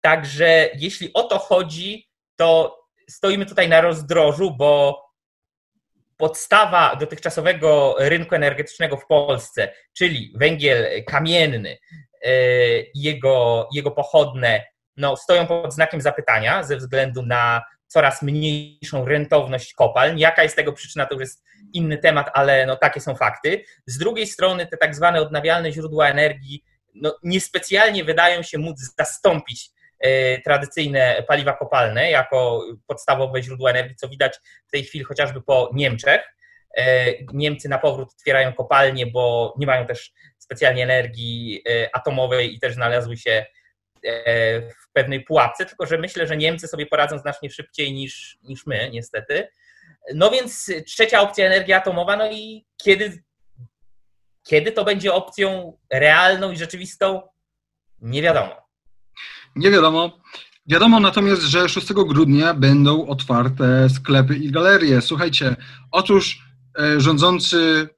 Także 0.00 0.70
jeśli 0.74 1.12
o 1.12 1.22
to 1.22 1.38
chodzi, 1.38 2.08
to 2.36 2.80
stoimy 3.10 3.46
tutaj 3.46 3.68
na 3.68 3.80
rozdrożu, 3.80 4.56
bo 4.56 5.02
podstawa 6.16 6.96
dotychczasowego 6.96 7.94
rynku 7.98 8.34
energetycznego 8.34 8.96
w 8.96 9.06
Polsce, 9.06 9.72
czyli 9.96 10.32
węgiel 10.36 11.04
kamienny, 11.04 11.78
e, 12.24 12.30
jego, 12.94 13.68
jego 13.74 13.90
pochodne, 13.90 14.64
no, 15.00 15.16
stoją 15.16 15.46
pod 15.46 15.74
znakiem 15.74 16.00
zapytania 16.00 16.62
ze 16.62 16.76
względu 16.76 17.22
na 17.22 17.62
coraz 17.86 18.22
mniejszą 18.22 19.04
rentowność 19.04 19.74
kopalń. 19.74 20.18
Jaka 20.18 20.42
jest 20.42 20.56
tego 20.56 20.72
przyczyna, 20.72 21.06
to 21.06 21.14
już 21.14 21.20
jest 21.20 21.44
inny 21.72 21.98
temat, 21.98 22.30
ale 22.34 22.66
no, 22.66 22.76
takie 22.76 23.00
są 23.00 23.14
fakty. 23.14 23.64
Z 23.86 23.98
drugiej 23.98 24.26
strony 24.26 24.66
te 24.66 24.76
tak 24.76 24.94
zwane 24.94 25.20
odnawialne 25.20 25.72
źródła 25.72 26.08
energii 26.08 26.64
no, 26.94 27.16
niespecjalnie 27.22 28.04
wydają 28.04 28.42
się 28.42 28.58
móc 28.58 28.94
zastąpić 28.98 29.70
E, 30.00 30.40
tradycyjne 30.40 31.24
paliwa 31.28 31.52
kopalne 31.52 32.10
jako 32.10 32.64
podstawowe 32.86 33.42
źródło 33.42 33.70
energii, 33.70 33.96
co 33.96 34.08
widać 34.08 34.38
w 34.68 34.70
tej 34.70 34.84
chwili 34.84 35.04
chociażby 35.04 35.42
po 35.42 35.70
Niemczech. 35.74 36.20
E, 36.76 37.06
Niemcy 37.32 37.68
na 37.68 37.78
powrót 37.78 38.12
otwierają 38.12 38.52
kopalnie, 38.52 39.06
bo 39.06 39.54
nie 39.58 39.66
mają 39.66 39.86
też 39.86 40.12
specjalnie 40.38 40.82
energii 40.82 41.62
e, 41.68 41.96
atomowej 41.96 42.54
i 42.54 42.60
też 42.60 42.74
znalazły 42.74 43.16
się 43.16 43.46
w 44.82 44.92
pewnej 44.92 45.24
pułapce, 45.24 45.66
tylko 45.66 45.86
że 45.86 45.98
myślę, 45.98 46.26
że 46.26 46.36
Niemcy 46.36 46.68
sobie 46.68 46.86
poradzą 46.86 47.18
znacznie 47.18 47.50
szybciej 47.50 47.92
niż, 47.92 48.38
niż 48.42 48.66
my, 48.66 48.90
niestety. 48.92 49.48
No 50.14 50.30
więc 50.30 50.72
trzecia 50.86 51.20
opcja 51.20 51.46
energia 51.46 51.76
atomowa, 51.76 52.16
no 52.16 52.32
i 52.32 52.66
kiedy, 52.84 53.22
kiedy 54.48 54.72
to 54.72 54.84
będzie 54.84 55.12
opcją 55.12 55.78
realną 55.92 56.50
i 56.52 56.56
rzeczywistą, 56.56 57.22
nie 58.00 58.22
wiadomo. 58.22 58.56
Nie 59.56 59.70
wiadomo. 59.70 60.20
Wiadomo 60.66 61.00
natomiast, 61.00 61.42
że 61.42 61.68
6 61.68 61.92
grudnia 61.92 62.54
będą 62.54 63.06
otwarte 63.06 63.88
sklepy 63.90 64.36
i 64.36 64.50
galerie. 64.50 65.00
Słuchajcie, 65.00 65.56
otóż 65.90 66.42
e, 66.78 67.00
rządzący, 67.00 67.88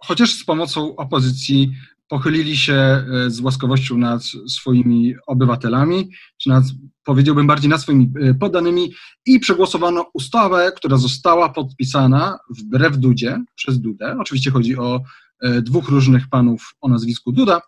chociaż 0.00 0.32
z 0.32 0.44
pomocą 0.44 0.96
opozycji, 0.96 1.72
pochylili 2.10 2.56
się 2.56 2.72
e, 2.72 3.04
z 3.30 3.40
łaskowością 3.40 3.98
nad 3.98 4.22
swoimi 4.48 5.14
obywatelami, 5.26 6.10
czy 6.38 6.48
nad, 6.48 6.64
powiedziałbym 7.04 7.46
bardziej 7.46 7.70
nad 7.70 7.82
swoimi 7.82 8.12
e, 8.22 8.34
poddanymi 8.34 8.92
i 9.26 9.40
przegłosowano 9.40 10.10
ustawę, 10.14 10.72
która 10.76 10.96
została 10.96 11.48
podpisana 11.48 12.38
wbrew 12.50 12.98
Dudzie, 12.98 13.44
przez 13.54 13.80
Dudę. 13.80 14.16
Oczywiście 14.20 14.50
chodzi 14.50 14.76
o 14.76 15.00
dwóch 15.62 15.88
różnych 15.88 16.28
panów 16.28 16.74
o 16.80 16.88
nazwisku 16.88 17.32
Duda, 17.32 17.60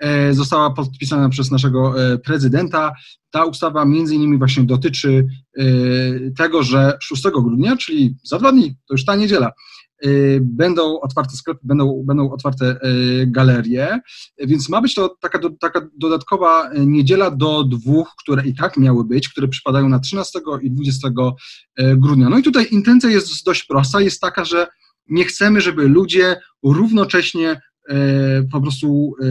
E, 0.00 0.34
została 0.34 0.70
podpisana 0.70 1.28
przez 1.28 1.50
naszego 1.50 2.04
e, 2.12 2.18
prezydenta. 2.18 2.92
Ta 3.30 3.44
ustawa 3.44 3.84
między 3.84 4.14
innymi 4.14 4.38
właśnie 4.38 4.62
dotyczy 4.64 5.26
e, 5.58 5.64
tego, 6.38 6.62
że 6.62 6.98
6 7.00 7.22
grudnia, 7.22 7.76
czyli 7.76 8.16
za 8.22 8.38
dwa 8.38 8.52
dni, 8.52 8.76
to 8.88 8.94
już 8.94 9.04
ta 9.04 9.16
niedziela, 9.16 9.52
będą 10.40 11.00
otwarte 11.00 11.36
sklepy, 11.36 11.60
będą, 11.62 12.02
będą 12.06 12.30
otwarte 12.30 12.80
galerie, 13.26 14.00
więc 14.38 14.68
ma 14.68 14.80
być 14.80 14.94
to 14.94 15.16
taka, 15.20 15.38
taka 15.60 15.88
dodatkowa 15.98 16.70
niedziela 16.86 17.30
do 17.30 17.64
dwóch, 17.64 18.14
które 18.18 18.46
i 18.46 18.54
tak 18.54 18.76
miały 18.76 19.04
być, 19.04 19.28
które 19.28 19.48
przypadają 19.48 19.88
na 19.88 19.98
13 19.98 20.38
i 20.62 20.70
20 20.70 21.08
grudnia. 21.78 22.28
No 22.28 22.38
i 22.38 22.42
tutaj 22.42 22.66
intencja 22.70 23.10
jest 23.10 23.44
dość 23.44 23.64
prosta, 23.64 24.00
jest 24.00 24.20
taka, 24.20 24.44
że 24.44 24.66
nie 25.08 25.24
chcemy, 25.24 25.60
żeby 25.60 25.88
ludzie 25.88 26.40
równocześnie 26.62 27.60
po 28.52 28.60
prostu 28.60 29.14
e, 29.22 29.26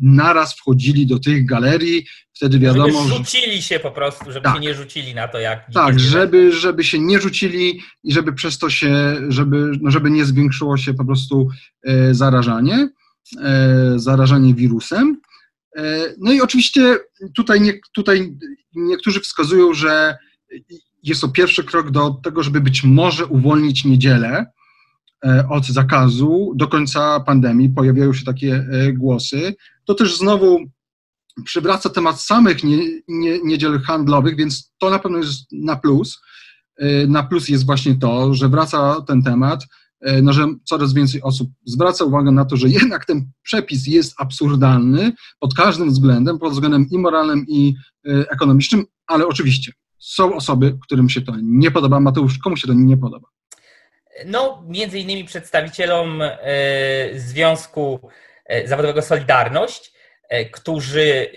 naraz 0.00 0.54
wchodzili 0.54 1.06
do 1.06 1.18
tych 1.18 1.46
galerii, 1.46 2.06
wtedy 2.34 2.58
wiadomo, 2.58 3.02
żeby 3.02 3.14
rzucili 3.14 3.62
się 3.62 3.78
po 3.78 3.90
prostu, 3.90 4.32
żeby 4.32 4.44
tak. 4.44 4.54
się 4.54 4.60
nie 4.60 4.74
rzucili 4.74 5.14
na 5.14 5.28
to, 5.28 5.38
jak... 5.38 5.72
Tak, 5.72 6.00
żeby, 6.00 6.52
żeby 6.52 6.84
się 6.84 6.98
nie 6.98 7.20
rzucili 7.20 7.80
i 8.04 8.12
żeby 8.12 8.32
przez 8.32 8.58
to 8.58 8.70
się, 8.70 9.16
żeby, 9.28 9.70
no 9.80 9.90
żeby 9.90 10.10
nie 10.10 10.24
zwiększyło 10.24 10.76
się 10.76 10.94
po 10.94 11.04
prostu 11.04 11.48
e, 11.84 12.14
zarażanie, 12.14 12.88
zarażanie 13.96 14.54
wirusem. 14.54 15.20
No 16.18 16.32
i 16.32 16.40
oczywiście 16.40 16.98
tutaj, 17.36 17.60
nie, 17.60 17.72
tutaj 17.92 18.32
niektórzy 18.74 19.20
wskazują, 19.20 19.74
że 19.74 20.16
jest 21.02 21.20
to 21.20 21.28
pierwszy 21.28 21.64
krok 21.64 21.90
do 21.90 22.10
tego, 22.10 22.42
żeby 22.42 22.60
być 22.60 22.84
może 22.84 23.26
uwolnić 23.26 23.84
niedzielę, 23.84 24.46
E, 24.46 24.65
od 25.48 25.66
zakazu 25.66 26.52
do 26.56 26.68
końca 26.68 27.20
pandemii, 27.20 27.68
pojawiają 27.68 28.12
się 28.12 28.24
takie 28.24 28.54
e, 28.54 28.92
głosy. 28.92 29.54
To 29.84 29.94
też 29.94 30.18
znowu 30.18 30.58
przywraca 31.44 31.90
temat 31.90 32.20
samych 32.20 32.64
nie, 32.64 32.78
nie, 33.08 33.38
niedziel 33.44 33.80
handlowych, 33.80 34.36
więc 34.36 34.72
to 34.78 34.90
na 34.90 34.98
pewno 34.98 35.18
jest 35.18 35.52
na 35.52 35.76
plus. 35.76 36.20
E, 36.76 37.06
na 37.06 37.22
plus 37.22 37.48
jest 37.48 37.66
właśnie 37.66 37.94
to, 37.94 38.34
że 38.34 38.48
wraca 38.48 39.00
ten 39.00 39.22
temat, 39.22 39.66
no, 40.22 40.32
że 40.32 40.46
coraz 40.64 40.92
więcej 40.94 41.22
osób 41.22 41.50
zwraca 41.64 42.04
uwagę 42.04 42.30
na 42.30 42.44
to, 42.44 42.56
że 42.56 42.68
jednak 42.68 43.04
ten 43.04 43.30
przepis 43.42 43.86
jest 43.86 44.14
absurdalny 44.18 45.12
pod 45.40 45.54
każdym 45.54 45.90
względem, 45.90 46.38
pod 46.38 46.52
względem 46.52 46.86
i 46.90 46.98
moralnym, 46.98 47.44
i 47.48 47.74
ekonomicznym, 48.04 48.84
ale 49.06 49.26
oczywiście 49.26 49.72
są 49.98 50.34
osoby, 50.34 50.78
którym 50.82 51.08
się 51.08 51.20
to 51.20 51.32
nie 51.42 51.70
podoba. 51.70 52.00
Mateusz, 52.00 52.38
komu 52.38 52.56
się 52.56 52.66
to 52.66 52.74
nie 52.74 52.96
podoba? 52.96 53.28
No, 54.24 54.64
między 54.66 54.98
innymi 54.98 55.24
przedstawicielom 55.24 56.22
e, 56.22 56.38
Związku 57.14 58.10
e, 58.44 58.68
Zawodowego 58.68 59.02
Solidarność, 59.02 59.92
e, 60.28 60.44
którzy 60.44 61.30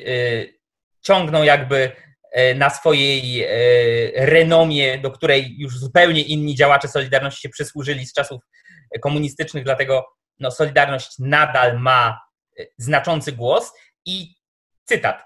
ciągną 1.01 1.43
jakby 1.43 1.91
na 2.55 2.69
swojej 2.69 3.47
renomie, 4.15 4.97
do 4.97 5.11
której 5.11 5.55
już 5.59 5.77
zupełnie 5.77 6.21
inni 6.21 6.55
działacze 6.55 6.87
Solidarności 6.87 7.41
się 7.41 7.49
przysłużyli 7.49 8.05
z 8.05 8.13
czasów 8.13 8.41
komunistycznych, 9.01 9.63
dlatego 9.63 10.05
no, 10.39 10.51
Solidarność 10.51 11.11
nadal 11.19 11.79
ma 11.79 12.19
znaczący 12.77 13.31
głos. 13.31 13.71
I 14.05 14.35
cytat. 14.85 15.23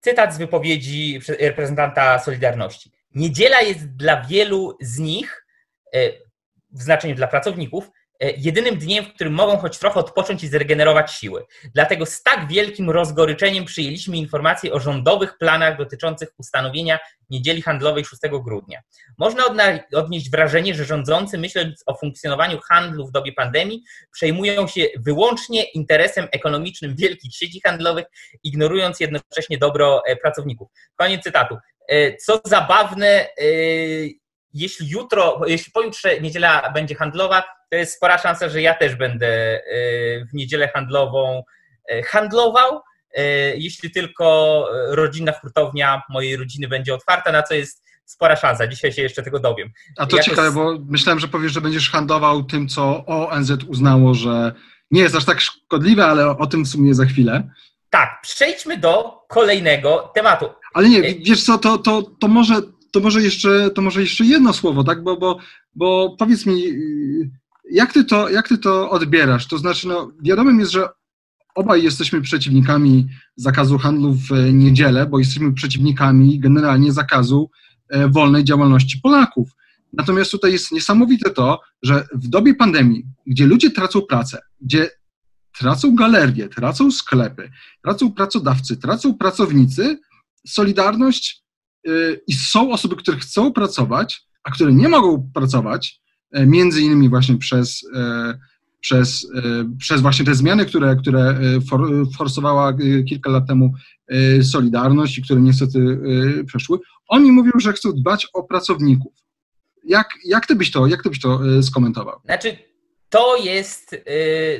Cytat 0.00 0.34
z 0.34 0.38
wypowiedzi 0.38 1.20
reprezentanta 1.40 2.18
Solidarności. 2.18 2.92
Niedziela 3.14 3.60
jest 3.60 3.96
dla 3.96 4.22
wielu 4.22 4.76
z 4.80 4.98
nich 4.98 5.43
w 6.74 6.82
znaczeniu 6.82 7.14
dla 7.14 7.26
pracowników, 7.26 7.90
e, 8.20 8.30
jedynym 8.30 8.78
dniem, 8.78 9.04
w 9.04 9.14
którym 9.14 9.32
mogą 9.32 9.56
choć 9.56 9.78
trochę 9.78 10.00
odpocząć 10.00 10.44
i 10.44 10.48
zregenerować 10.48 11.12
siły. 11.12 11.44
Dlatego 11.74 12.06
z 12.06 12.22
tak 12.22 12.48
wielkim 12.48 12.90
rozgoryczeniem 12.90 13.64
przyjęliśmy 13.64 14.16
informacje 14.16 14.72
o 14.72 14.80
rządowych 14.80 15.38
planach 15.38 15.78
dotyczących 15.78 16.28
ustanowienia 16.38 16.98
niedzieli 17.30 17.62
handlowej 17.62 18.04
6 18.04 18.22
grudnia. 18.44 18.80
Można 19.18 19.42
odnieść 19.94 20.30
wrażenie, 20.30 20.74
że 20.74 20.84
rządzący, 20.84 21.38
myśląc 21.38 21.82
o 21.86 21.94
funkcjonowaniu 21.94 22.60
handlu 22.60 23.06
w 23.06 23.12
dobie 23.12 23.32
pandemii, 23.32 23.82
przejmują 24.12 24.66
się 24.66 24.86
wyłącznie 24.98 25.62
interesem 25.62 26.28
ekonomicznym 26.32 26.96
wielkich 26.96 27.34
sieci 27.34 27.60
handlowych, 27.60 28.06
ignorując 28.42 29.00
jednocześnie 29.00 29.58
dobro 29.58 30.02
e, 30.06 30.16
pracowników. 30.16 30.68
Koniec 30.96 31.22
cytatu. 31.22 31.56
Co 32.20 32.40
zabawne, 32.44 33.28
jeśli 34.54 34.88
jutro, 34.88 35.40
jeśli 35.46 35.72
pojutrze 35.72 36.20
niedziela 36.20 36.72
będzie 36.72 36.94
handlowa, 36.94 37.42
to 37.70 37.76
jest 37.76 37.96
spora 37.96 38.18
szansa, 38.18 38.48
że 38.48 38.62
ja 38.62 38.74
też 38.74 38.94
będę 38.94 39.56
y, 39.56 40.26
w 40.30 40.34
niedzielę 40.34 40.68
handlową 40.68 41.42
y, 41.92 42.02
handlował, 42.02 42.80
y, 43.18 43.22
jeśli 43.56 43.90
tylko 43.90 44.68
rodzinna 44.88 45.32
hurtownia 45.32 46.02
mojej 46.10 46.36
rodziny 46.36 46.68
będzie 46.68 46.94
otwarta, 46.94 47.32
na 47.32 47.42
co 47.42 47.54
jest 47.54 47.84
spora 48.04 48.36
szansa. 48.36 48.66
Dzisiaj 48.66 48.92
się 48.92 49.02
jeszcze 49.02 49.22
tego 49.22 49.38
dowiem. 49.40 49.72
A 49.98 50.06
to 50.06 50.16
Jakoś... 50.16 50.30
ciekawe, 50.30 50.52
bo 50.52 50.78
myślałem, 50.88 51.20
że 51.20 51.28
powiesz, 51.28 51.52
że 51.52 51.60
będziesz 51.60 51.90
handlował 51.90 52.42
tym, 52.42 52.68
co 52.68 53.06
ONZ 53.06 53.50
uznało, 53.68 54.14
że 54.14 54.52
nie 54.90 55.02
jest 55.02 55.16
aż 55.16 55.24
tak 55.24 55.40
szkodliwe, 55.40 56.06
ale 56.06 56.38
o 56.38 56.46
tym 56.46 56.64
w 56.64 56.68
sumie 56.68 56.94
za 56.94 57.04
chwilę. 57.04 57.48
Tak, 57.90 58.20
przejdźmy 58.22 58.78
do 58.78 59.20
kolejnego 59.28 60.12
tematu. 60.14 60.46
Ale 60.74 60.88
nie, 60.88 61.02
wiesz 61.02 61.44
co, 61.44 61.58
to, 61.58 61.78
to, 61.78 62.02
to 62.02 62.28
może 62.28 62.54
to 62.94 63.00
może 63.00 63.22
jeszcze, 63.22 63.70
to 63.70 63.82
może 63.82 64.00
jeszcze 64.00 64.24
jedno 64.24 64.52
słowo, 64.52 64.84
tak? 64.84 65.02
Bo, 65.02 65.16
bo, 65.16 65.38
bo 65.74 66.16
powiedz 66.18 66.46
mi, 66.46 66.62
jak 67.70 67.92
ty 67.92 68.04
to, 68.04 68.28
jak 68.28 68.48
ty 68.48 68.58
to 68.58 68.90
odbierasz? 68.90 69.46
To 69.46 69.58
znaczy, 69.58 69.88
no, 69.88 70.12
wiadomym 70.22 70.60
jest, 70.60 70.72
że 70.72 70.88
obaj 71.54 71.82
jesteśmy 71.82 72.20
przeciwnikami 72.20 73.06
zakazu 73.36 73.78
handlu 73.78 74.14
w 74.14 74.52
niedzielę, 74.52 75.06
bo 75.06 75.18
jesteśmy 75.18 75.52
przeciwnikami 75.52 76.40
generalnie 76.40 76.92
zakazu 76.92 77.50
e, 77.88 78.08
wolnej 78.08 78.44
działalności 78.44 79.00
Polaków. 79.02 79.50
Natomiast 79.92 80.30
tutaj 80.30 80.52
jest 80.52 80.72
niesamowite 80.72 81.30
to, 81.30 81.60
że 81.82 82.06
w 82.14 82.28
dobie 82.28 82.54
pandemii, 82.54 83.04
gdzie 83.26 83.46
ludzie 83.46 83.70
tracą 83.70 84.02
pracę, 84.02 84.40
gdzie 84.60 84.90
tracą 85.58 85.94
galerie, 85.94 86.48
tracą 86.48 86.90
sklepy, 86.90 87.50
tracą 87.82 88.12
pracodawcy, 88.12 88.76
tracą 88.76 89.14
pracownicy, 89.14 89.98
Solidarność 90.46 91.40
y, 91.40 91.43
i 92.26 92.34
są 92.34 92.72
osoby, 92.72 92.96
które 92.96 93.16
chcą 93.16 93.52
pracować, 93.52 94.26
a 94.44 94.50
które 94.50 94.72
nie 94.72 94.88
mogą 94.88 95.30
pracować, 95.34 96.00
e, 96.32 96.46
między 96.46 96.82
innymi 96.82 97.08
właśnie 97.08 97.38
przez, 97.38 97.86
e, 97.94 98.38
przez, 98.80 99.26
e, 99.34 99.40
przez 99.78 100.00
właśnie 100.00 100.24
te 100.24 100.34
zmiany, 100.34 100.66
które, 100.66 100.96
które 100.96 101.38
forsowała 102.16 102.72
kilka 103.08 103.30
lat 103.30 103.46
temu 103.46 103.72
Solidarność 104.42 105.18
i 105.18 105.22
które 105.22 105.40
niestety 105.40 105.98
przeszły, 106.46 106.78
oni 107.08 107.32
mówią, 107.32 107.50
że 107.60 107.72
chcą 107.72 107.92
dbać 107.92 108.26
o 108.32 108.42
pracowników. 108.42 109.12
Jak, 109.84 110.08
jak, 110.24 110.46
ty 110.46 110.56
byś 110.56 110.70
to, 110.70 110.86
jak 110.86 111.02
ty 111.02 111.08
byś 111.08 111.20
to 111.20 111.40
skomentował? 111.62 112.20
Znaczy, 112.24 112.56
to 113.08 113.36
jest 113.36 113.96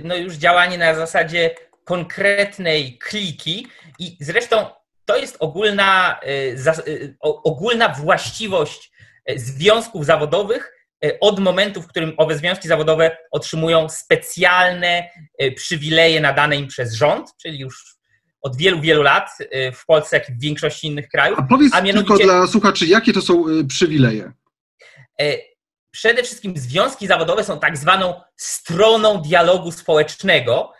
no 0.04 0.16
już 0.16 0.34
działanie 0.34 0.78
na 0.78 0.94
zasadzie 0.94 1.54
konkretnej 1.84 2.98
kliki 2.98 3.66
i 3.98 4.16
zresztą 4.20 4.66
to 5.04 5.16
jest 5.16 5.36
ogólna, 5.40 6.20
y, 6.26 6.88
y, 6.88 7.16
ogólna 7.20 7.88
właściwość 7.88 8.92
y, 9.30 9.38
związków 9.38 10.06
zawodowych 10.06 10.72
od 11.20 11.40
momentu, 11.40 11.82
w 11.82 11.86
którym 11.86 12.12
owe 12.16 12.38
związki 12.38 12.68
zawodowe 12.68 13.16
otrzymują 13.30 13.88
specjalne 13.88 15.08
przywileje 15.56 16.20
nadane 16.20 16.56
im 16.56 16.68
przez 16.68 16.94
rząd, 16.94 17.30
czyli 17.42 17.58
już 17.58 17.96
od 18.42 18.56
wielu, 18.56 18.80
wielu 18.80 19.02
lat 19.02 19.30
w 19.74 19.86
Polsce, 19.86 20.16
jak 20.16 20.28
i 20.28 20.32
w 20.32 20.40
większości 20.40 20.86
innych 20.86 21.08
krajów. 21.08 21.38
A 21.38 21.42
powiedz 21.42 21.74
a 21.74 21.80
mianowicie, 21.80 22.14
tylko 22.14 22.24
dla 22.24 22.46
słuchaczy, 22.46 22.86
jakie 22.86 23.12
to 23.12 23.22
są 23.22 23.44
przywileje? 23.68 24.32
Przede 25.90 26.22
wszystkim 26.22 26.56
związki 26.56 27.06
zawodowe 27.06 27.44
są 27.44 27.60
tak 27.60 27.76
zwaną 27.76 28.20
stroną 28.36 29.18
dialogu 29.18 29.72
społecznego, 29.72 30.72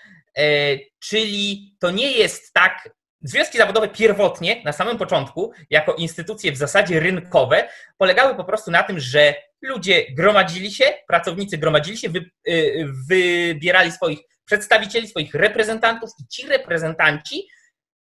czyli 0.98 1.76
to 1.80 1.90
nie 1.90 2.12
jest 2.12 2.52
tak, 2.52 2.90
Związki 3.24 3.58
zawodowe 3.58 3.88
pierwotnie, 3.88 4.62
na 4.64 4.72
samym 4.72 4.98
początku, 4.98 5.52
jako 5.70 5.94
instytucje 5.94 6.52
w 6.52 6.56
zasadzie 6.56 7.00
rynkowe, 7.00 7.68
polegały 7.98 8.34
po 8.34 8.44
prostu 8.44 8.70
na 8.70 8.82
tym, 8.82 9.00
że 9.00 9.34
ludzie 9.62 10.06
gromadzili 10.12 10.72
się, 10.72 10.84
pracownicy 11.08 11.58
gromadzili 11.58 11.98
się, 11.98 12.08
wy, 12.08 12.30
y, 12.48 12.86
wybierali 13.08 13.92
swoich 13.92 14.18
przedstawicieli, 14.44 15.08
swoich 15.08 15.34
reprezentantów 15.34 16.10
i 16.18 16.26
ci 16.28 16.46
reprezentanci, 16.48 17.48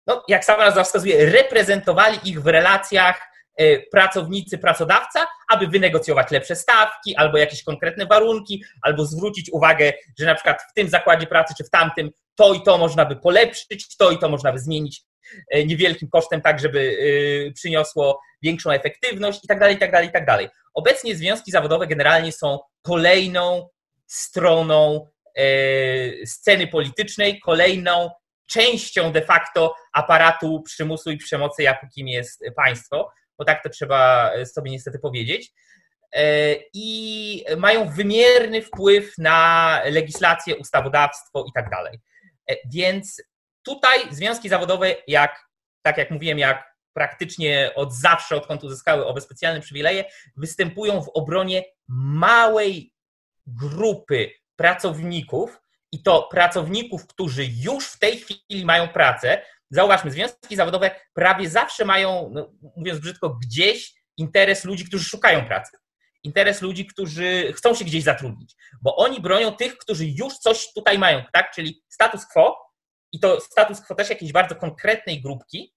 no, 0.07 0.25
jak 0.29 0.45
sama 0.45 0.65
nazwa 0.65 0.85
wskazuje, 0.85 1.31
reprezentowali 1.31 2.19
ich 2.25 2.43
w 2.43 2.47
relacjach 2.47 3.21
y, 3.61 3.87
pracownicy, 3.93 4.59
pracodawca, 4.59 5.27
aby 5.49 5.67
wynegocjować 5.67 6.31
lepsze 6.31 6.57
stawki 6.57 7.17
albo 7.17 7.39
jakieś 7.39 7.65
konkretne 7.65 8.07
warunki, 8.07 8.65
albo 8.83 9.05
zwrócić 9.05 9.51
uwagę, 9.53 9.93
że 10.19 10.27
na 10.27 10.35
przykład 10.35 10.63
w 10.71 10.75
tym 10.75 10.89
zakładzie 10.89 11.27
pracy 11.27 11.55
czy 11.59 11.65
w 11.65 11.71
tamtym 11.71 12.11
to 12.37 12.55
i 12.55 12.63
to 12.63 12.79
można 12.79 13.05
by 13.05 13.17
polepszyć, 13.17 13.97
to 13.97 14.11
i 14.11 14.19
to 14.19 14.29
można 14.29 14.53
by 14.53 14.59
zmienić 14.59 15.03
e, 15.51 15.65
niewielkim 15.65 16.09
kosztem, 16.09 16.43
tak 16.43 16.61
żeby 16.61 16.99
e, 17.49 17.53
przyniosło 17.53 18.21
większą 18.43 18.71
efektywność 18.71 19.45
i 19.45 19.49
tak 19.49 19.59
dalej, 19.61 19.77
i 19.77 19.79
tak 19.79 19.93
dalej, 19.93 20.09
i 20.09 20.13
tak 20.13 20.27
dalej. 20.27 20.49
Obecnie 20.75 21.17
związki 21.17 21.51
zawodowe 21.51 21.87
generalnie 21.87 22.33
są 22.33 22.59
kolejną 22.83 23.69
stroną 24.07 25.07
e, 25.37 26.27
sceny 26.27 26.67
politycznej, 26.67 27.41
kolejną 27.41 28.11
częścią 28.47 29.13
de 29.13 29.23
facto 29.23 29.75
aparatu 29.93 30.63
przymusu 30.63 31.11
i 31.11 31.17
przemocy, 31.17 31.63
jakim 31.63 32.09
jest 32.09 32.45
państwo, 32.57 33.13
bo 33.39 33.45
tak 33.45 33.63
to 33.63 33.69
trzeba 33.69 34.31
sobie 34.45 34.71
niestety 34.71 34.99
powiedzieć. 34.99 35.53
I 36.75 37.45
mają 37.57 37.89
wymierny 37.89 38.63
wpływ 38.63 39.19
na 39.19 39.81
legislację, 39.85 40.57
ustawodawstwo 40.57 41.45
i 41.49 41.53
tak 41.55 41.71
dalej. 41.71 42.01
E, 42.51 42.57
więc 42.69 43.23
tutaj 43.63 44.15
związki 44.15 44.49
zawodowe, 44.49 44.95
jak, 45.07 45.49
tak 45.83 45.99
jak 45.99 46.11
mówiłem, 46.11 46.39
jak 46.39 46.77
praktycznie 46.93 47.73
od 47.75 47.95
zawsze, 47.95 48.37
odkąd 48.37 48.65
uzyskały 48.65 49.07
owe 49.07 49.21
specjalne 49.21 49.61
przywileje, 49.61 50.05
występują 50.37 51.03
w 51.03 51.09
obronie 51.09 51.65
małej 51.89 52.93
grupy 53.47 54.31
pracowników 54.57 55.61
i 55.93 56.03
to 56.03 56.29
pracowników, 56.31 57.07
którzy 57.07 57.45
już 57.45 57.87
w 57.87 57.99
tej 57.99 58.19
chwili 58.19 58.65
mają 58.65 58.89
pracę. 58.89 59.43
Zauważmy, 59.71 60.11
związki 60.11 60.57
zawodowe 60.57 60.91
prawie 61.15 61.51
zawsze 61.51 61.85
mają, 61.85 62.31
no, 62.33 62.53
mówiąc 62.77 63.01
brzydko, 63.01 63.39
gdzieś 63.43 63.95
interes 64.17 64.65
ludzi, 64.65 64.85
którzy 64.85 65.05
szukają 65.05 65.47
pracy 65.47 65.79
interes 66.27 66.63
ludzi, 66.63 66.87
którzy 66.87 67.53
chcą 67.57 67.75
się 67.75 67.85
gdzieś 67.85 68.05
zatrudnić, 68.05 68.55
bo 68.83 68.97
oni 68.97 69.21
bronią 69.21 69.53
tych, 69.53 69.79
którzy 69.79 70.07
już 70.07 70.35
coś 70.35 70.73
tutaj 70.75 70.99
mają, 70.99 71.23
tak? 71.33 71.51
Czyli 71.55 71.83
status 71.89 72.27
quo 72.27 72.57
i 73.13 73.21
to 73.21 73.41
status 73.41 73.81
quo 73.81 73.97
też 73.97 74.11
jakiejś 74.11 74.33
bardzo 74.33 74.55
konkretnej 74.55 75.23
grupki, 75.23 75.75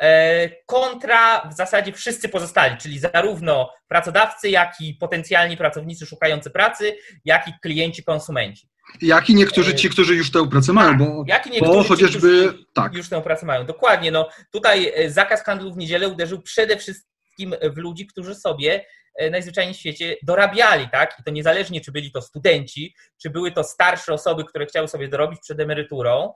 e, 0.00 0.50
kontra 0.66 1.48
w 1.48 1.56
zasadzie 1.56 1.92
wszyscy 1.92 2.28
pozostali, 2.28 2.76
czyli 2.76 2.98
zarówno 2.98 3.70
pracodawcy, 3.88 4.50
jak 4.50 4.80
i 4.80 4.94
potencjalni 4.94 5.56
pracownicy 5.56 6.06
szukający 6.06 6.50
pracy, 6.50 6.96
jak 7.24 7.48
i 7.48 7.52
klienci, 7.62 8.04
konsumenci. 8.04 8.68
Jak 9.02 9.30
i 9.30 9.34
niektórzy 9.34 9.74
ci, 9.74 9.90
którzy 9.90 10.14
już 10.14 10.30
tę 10.30 10.48
pracę 10.48 10.72
mają, 10.72 10.98
bo, 10.98 11.24
jak 11.26 11.46
i 11.46 11.60
bo 11.60 11.82
chociażby 11.84 12.52
ci, 12.52 12.66
tak. 12.74 12.94
już 12.94 13.08
tę 13.08 13.22
pracę 13.22 13.46
mają. 13.46 13.66
Dokładnie. 13.66 14.10
No, 14.10 14.28
tutaj 14.52 14.92
e, 14.94 15.10
zakaz 15.10 15.44
handlu 15.44 15.72
w 15.72 15.76
niedzielę 15.76 16.08
uderzył 16.08 16.42
przede 16.42 16.76
wszystkim 16.76 17.54
w 17.74 17.76
ludzi, 17.76 18.06
którzy 18.06 18.34
sobie 18.34 18.84
E, 18.84 18.99
najzwyczajniej 19.30 19.74
w 19.74 19.78
świecie 19.78 20.16
dorabiali, 20.22 20.88
tak? 20.88 21.16
I 21.20 21.22
to 21.22 21.30
niezależnie, 21.30 21.80
czy 21.80 21.92
byli 21.92 22.12
to 22.12 22.22
studenci, 22.22 22.94
czy 23.22 23.30
były 23.30 23.52
to 23.52 23.64
starsze 23.64 24.12
osoby, 24.12 24.44
które 24.44 24.66
chciały 24.66 24.88
sobie 24.88 25.08
dorobić 25.08 25.40
przed 25.40 25.60
emeryturą. 25.60 26.32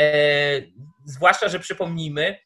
E, 0.00 0.06
zwłaszcza, 1.04 1.48
że 1.48 1.60
przypomnijmy, 1.60 2.38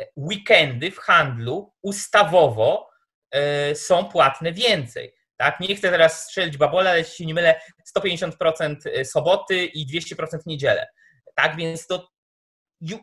e, 0.00 0.06
weekendy 0.16 0.90
w 0.90 0.98
handlu 0.98 1.72
ustawowo 1.82 2.90
e, 3.30 3.74
są 3.74 4.04
płatne 4.04 4.52
więcej. 4.52 5.14
Tak? 5.36 5.60
Nie 5.60 5.76
chcę 5.76 5.90
teraz 5.90 6.22
strzelić 6.22 6.56
babola, 6.56 6.90
ale 6.90 6.98
jeśli 6.98 7.16
się 7.16 7.26
nie 7.26 7.34
mylę, 7.34 7.60
150% 7.98 8.76
e, 8.84 9.04
soboty 9.04 9.64
i 9.64 10.00
200% 10.00 10.38
niedzielę. 10.46 10.86
Tak 11.34 11.56
więc 11.56 11.86
to 11.86 12.08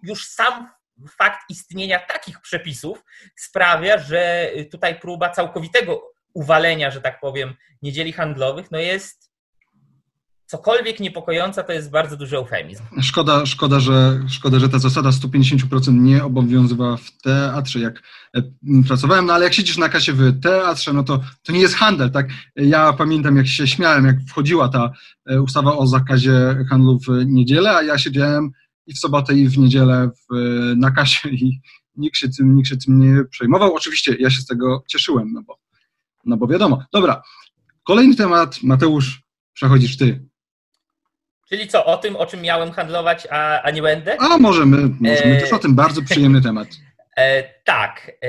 już 0.03 0.27
sam 0.27 0.69
fakt 1.17 1.39
istnienia 1.49 1.99
takich 1.99 2.41
przepisów 2.41 3.03
sprawia, 3.35 3.97
że 3.97 4.51
tutaj 4.71 4.99
próba 4.99 5.29
całkowitego 5.29 6.12
uwalenia, 6.33 6.91
że 6.91 7.01
tak 7.01 7.19
powiem, 7.19 7.53
niedzieli 7.81 8.11
handlowych, 8.11 8.71
no 8.71 8.79
jest 8.79 9.33
cokolwiek 10.45 10.99
niepokojąca, 10.99 11.63
to 11.63 11.73
jest 11.73 11.91
bardzo 11.91 12.17
duży 12.17 12.37
eufemizm. 12.37 12.83
Szkoda, 13.01 13.45
szkoda, 13.45 13.79
że, 13.79 14.19
szkoda, 14.29 14.59
że 14.59 14.69
ta 14.69 14.79
zasada 14.79 15.09
150% 15.09 15.93
nie 15.93 16.23
obowiązywała 16.23 16.97
w 16.97 17.11
teatrze, 17.21 17.79
jak 17.79 18.03
e, 18.37 18.41
pracowałem, 18.87 19.25
no 19.25 19.33
ale 19.33 19.43
jak 19.43 19.53
siedzisz 19.53 19.77
na 19.77 19.89
kasie 19.89 20.13
w 20.13 20.41
teatrze, 20.41 20.93
no 20.93 21.03
to, 21.03 21.19
to 21.43 21.51
nie 21.51 21.59
jest 21.59 21.75
handel, 21.75 22.11
tak? 22.11 22.29
Ja 22.55 22.93
pamiętam, 22.93 23.37
jak 23.37 23.47
się 23.47 23.67
śmiałem, 23.67 24.05
jak 24.05 24.15
wchodziła 24.27 24.69
ta 24.69 24.91
e, 25.25 25.41
ustawa 25.41 25.77
o 25.77 25.87
zakazie 25.87 26.65
handlu 26.69 26.99
w 26.99 27.25
niedzielę, 27.25 27.75
a 27.75 27.83
ja 27.83 27.97
siedziałem 27.97 28.51
i 28.87 28.93
w 28.93 28.99
sobotę, 28.99 29.33
i 29.33 29.47
w 29.47 29.57
niedzielę 29.57 30.09
w, 30.09 30.35
na 30.77 30.91
kasie 30.91 31.29
i 31.29 31.61
nikt 31.95 32.17
się, 32.17 32.29
tym, 32.29 32.55
nikt 32.55 32.69
się 32.69 32.77
tym 32.77 32.99
nie 32.99 33.23
przejmował. 33.23 33.75
Oczywiście 33.75 34.15
ja 34.19 34.29
się 34.29 34.41
z 34.41 34.45
tego 34.45 34.83
cieszyłem, 34.87 35.33
no 35.33 35.41
bo 35.47 35.62
no 36.25 36.37
bo 36.37 36.47
wiadomo. 36.47 36.83
Dobra, 36.93 37.21
kolejny 37.83 38.15
temat, 38.15 38.55
Mateusz, 38.63 39.23
przechodzisz 39.53 39.97
ty. 39.97 40.25
Czyli 41.49 41.67
co, 41.67 41.85
o 41.85 41.97
tym, 41.97 42.15
o 42.15 42.25
czym 42.25 42.41
miałem 42.41 42.71
handlować, 42.71 43.27
a, 43.31 43.61
a 43.61 43.71
nie 43.71 43.81
będę? 43.81 44.17
A 44.19 44.37
możemy, 44.37 44.77
możemy 44.99 45.37
e... 45.37 45.41
też 45.41 45.53
o 45.53 45.59
tym, 45.59 45.75
bardzo 45.75 46.01
przyjemny 46.09 46.41
temat. 46.41 46.67
E, 47.17 47.43
tak. 47.63 48.11
E... 48.23 48.27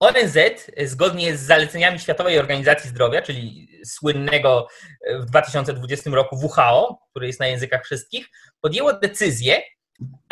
ONZ, 0.00 0.38
zgodnie 0.84 1.36
z 1.36 1.40
zaleceniami 1.40 1.98
Światowej 1.98 2.38
Organizacji 2.38 2.90
Zdrowia, 2.90 3.22
czyli 3.22 3.68
słynnego 3.84 4.68
w 5.20 5.24
2020 5.24 6.10
roku 6.10 6.36
WHO, 6.36 6.98
który 7.10 7.26
jest 7.26 7.40
na 7.40 7.46
językach 7.46 7.84
wszystkich, 7.84 8.28
podjęło 8.60 8.92
decyzję, 8.92 9.62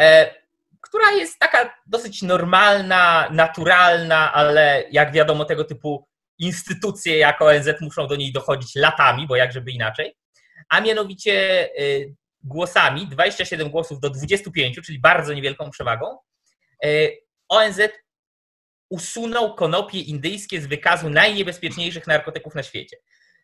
e, 0.00 0.34
która 0.80 1.10
jest 1.10 1.38
taka 1.38 1.74
dosyć 1.86 2.22
normalna, 2.22 3.28
naturalna, 3.32 4.32
ale 4.32 4.84
jak 4.90 5.12
wiadomo, 5.12 5.44
tego 5.44 5.64
typu 5.64 6.08
instytucje 6.40 7.18
jako 7.18 7.46
ONZ 7.46 7.68
muszą 7.80 8.06
do 8.06 8.16
niej 8.16 8.32
dochodzić 8.32 8.74
latami, 8.74 9.26
bo 9.26 9.36
jak 9.36 9.52
żeby 9.52 9.70
inaczej, 9.70 10.16
a 10.68 10.80
mianowicie 10.80 11.68
y, 11.80 12.14
głosami, 12.42 13.06
27 13.06 13.70
głosów 13.70 14.00
do 14.00 14.10
25, 14.10 14.80
czyli 14.84 14.98
bardzo 14.98 15.34
niewielką 15.34 15.70
przewagą, 15.70 16.18
y, 16.84 17.18
ONZ 17.48 17.80
usunął 18.90 19.54
konopie 19.54 20.00
indyjskie 20.00 20.60
z 20.60 20.66
wykazu 20.66 21.10
najniebezpieczniejszych 21.10 22.06
narkotyków 22.06 22.54
na 22.54 22.62
świecie. 22.62 22.96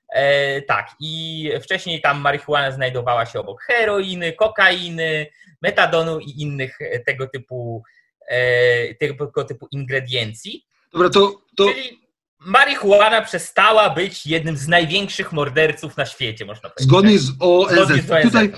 E, 0.08 0.62
tak, 0.62 0.90
i 1.00 1.50
wcześniej 1.62 2.00
tam 2.00 2.20
marihuana 2.20 2.72
znajdowała 2.72 3.26
się 3.26 3.40
obok 3.40 3.62
heroiny, 3.62 4.32
kokainy, 4.32 5.26
metadonu 5.62 6.20
i 6.20 6.42
innych 6.42 6.78
tego 7.06 7.28
typu, 7.28 7.82
e, 8.28 8.94
tego 8.94 9.44
typu 9.44 9.68
ingrediencji. 9.70 10.66
Dobra, 10.92 11.10
to, 11.10 11.42
to... 11.56 11.64
Czyli 11.64 12.05
marihuana 12.40 13.22
przestała 13.22 13.90
być 13.90 14.26
jednym 14.26 14.56
z 14.56 14.68
największych 14.68 15.32
morderców 15.32 15.96
na 15.96 16.06
świecie, 16.06 16.44
można 16.44 16.70
powiedzieć. 16.70 16.88
Zgodnie 16.88 17.18
z 17.18 17.32
ONZ. 17.40 17.72
Zgodnie 17.72 18.02
z 18.02 18.10
ONZ. 18.10 18.22
Tutaj, 18.22 18.52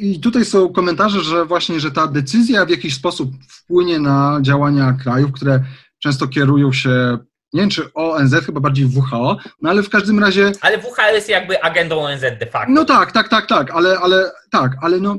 I 0.00 0.20
tutaj 0.20 0.44
są 0.44 0.72
komentarze, 0.72 1.20
że 1.20 1.44
właśnie, 1.44 1.80
że 1.80 1.90
ta 1.90 2.06
decyzja 2.06 2.66
w 2.66 2.70
jakiś 2.70 2.94
sposób 2.94 3.30
wpłynie 3.48 3.98
na 3.98 4.38
działania 4.42 4.96
krajów, 5.02 5.32
które 5.32 5.64
często 5.98 6.28
kierują 6.28 6.72
się 6.72 7.18
nie 7.52 7.60
wiem 7.60 7.70
czy 7.70 7.92
ONZ, 7.94 8.34
chyba 8.46 8.60
bardziej 8.60 8.86
WHO, 8.86 9.36
no 9.62 9.70
ale 9.70 9.82
w 9.82 9.88
każdym 9.88 10.18
razie... 10.18 10.52
Ale 10.60 10.78
WHO 10.78 11.14
jest 11.14 11.28
jakby 11.28 11.62
agendą 11.62 12.00
ONZ 12.00 12.20
de 12.20 12.46
facto. 12.46 12.72
No 12.72 12.84
tak, 12.84 13.12
tak, 13.12 13.28
tak, 13.28 13.46
tak, 13.46 13.70
ale, 13.70 13.98
ale 13.98 14.30
tak, 14.50 14.76
ale 14.82 15.00
no 15.00 15.18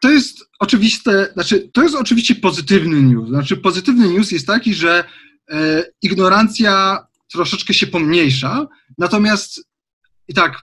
to 0.00 0.10
jest 0.10 0.38
oczywiste, 0.58 1.28
znaczy 1.32 1.70
to 1.72 1.82
jest 1.82 1.94
oczywiście 1.94 2.34
pozytywny 2.34 3.02
news, 3.02 3.28
znaczy 3.28 3.56
pozytywny 3.56 4.08
news 4.08 4.32
jest 4.32 4.46
taki, 4.46 4.74
że 4.74 5.04
ignorancja 6.02 6.98
troszeczkę 7.32 7.74
się 7.74 7.86
pomniejsza, 7.86 8.66
natomiast 8.98 9.68
i 10.28 10.34
tak, 10.34 10.62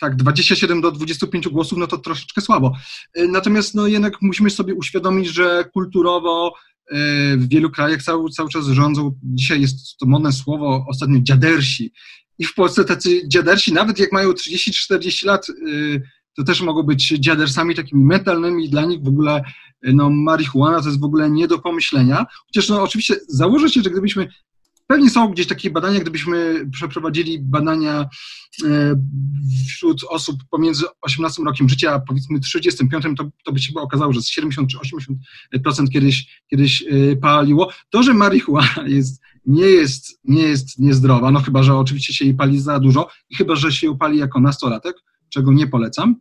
tak, 0.00 0.16
27 0.16 0.80
do 0.80 0.92
25 0.92 1.48
głosów, 1.48 1.78
no 1.78 1.86
to 1.86 1.98
troszeczkę 1.98 2.40
słabo. 2.40 2.76
E, 3.14 3.26
natomiast 3.26 3.74
no 3.74 3.86
jednak 3.86 4.22
musimy 4.22 4.50
sobie 4.50 4.74
uświadomić, 4.74 5.28
że 5.28 5.64
kulturowo 5.72 6.54
w 7.36 7.48
wielu 7.48 7.70
krajach 7.70 8.02
cały, 8.02 8.30
cały 8.30 8.48
czas 8.48 8.66
rządzą, 8.66 9.18
dzisiaj 9.22 9.60
jest 9.60 9.98
to 9.98 10.06
modne 10.06 10.32
słowo, 10.32 10.86
ostatnio 10.88 11.20
dziadersi. 11.20 11.92
I 12.38 12.44
w 12.44 12.54
Polsce 12.54 12.84
tacy 12.84 13.28
dziadersi, 13.28 13.72
nawet 13.72 13.98
jak 13.98 14.12
mają 14.12 14.30
30-40 14.30 15.26
lat, 15.26 15.46
to 16.36 16.44
też 16.44 16.62
mogą 16.62 16.82
być 16.82 17.08
dziadersami 17.08 17.74
takimi 17.74 18.04
mentalnymi. 18.04 18.70
Dla 18.70 18.84
nich 18.84 19.02
w 19.02 19.08
ogóle 19.08 19.42
no, 19.82 20.10
marihuana 20.10 20.80
to 20.80 20.88
jest 20.88 21.00
w 21.00 21.04
ogóle 21.04 21.30
nie 21.30 21.48
do 21.48 21.58
pomyślenia. 21.58 22.26
Chociaż 22.46 22.68
no, 22.68 22.82
oczywiście 22.82 23.16
założę 23.28 23.68
się, 23.68 23.82
że 23.82 23.90
gdybyśmy 23.90 24.28
Pewnie 24.86 25.10
są 25.10 25.28
gdzieś 25.28 25.46
takie 25.46 25.70
badania, 25.70 26.00
gdybyśmy 26.00 26.66
przeprowadzili 26.72 27.38
badania 27.40 28.08
e, 28.64 28.94
wśród 29.68 30.04
osób 30.08 30.36
pomiędzy 30.50 30.84
18 31.00 31.42
rokiem 31.42 31.68
życia 31.68 31.92
a 31.92 32.00
powiedzmy 32.00 32.40
35, 32.40 33.04
to, 33.16 33.30
to 33.44 33.52
by 33.52 33.58
się 33.58 33.72
okazało, 33.76 34.12
że 34.12 34.22
z 34.22 34.28
70 34.28 34.70
czy 34.70 34.78
80% 35.54 35.88
kiedyś, 35.92 36.42
kiedyś 36.50 36.82
e, 36.82 37.16
paliło. 37.16 37.70
To, 37.90 38.02
że 38.02 38.14
marihuana 38.14 38.84
jest, 38.86 39.22
nie, 39.46 39.66
jest, 39.66 40.20
nie 40.24 40.42
jest 40.42 40.78
niezdrowa, 40.78 41.30
no 41.30 41.40
chyba, 41.40 41.62
że 41.62 41.74
oczywiście 41.74 42.14
się 42.14 42.24
jej 42.24 42.34
pali 42.34 42.60
za 42.60 42.80
dużo 42.80 43.08
i 43.30 43.36
chyba, 43.36 43.56
że 43.56 43.72
się 43.72 43.86
ją 43.86 43.98
pali 43.98 44.18
jako 44.18 44.40
nastolatek, 44.40 44.96
czego 45.28 45.52
nie 45.52 45.66
polecam, 45.66 46.16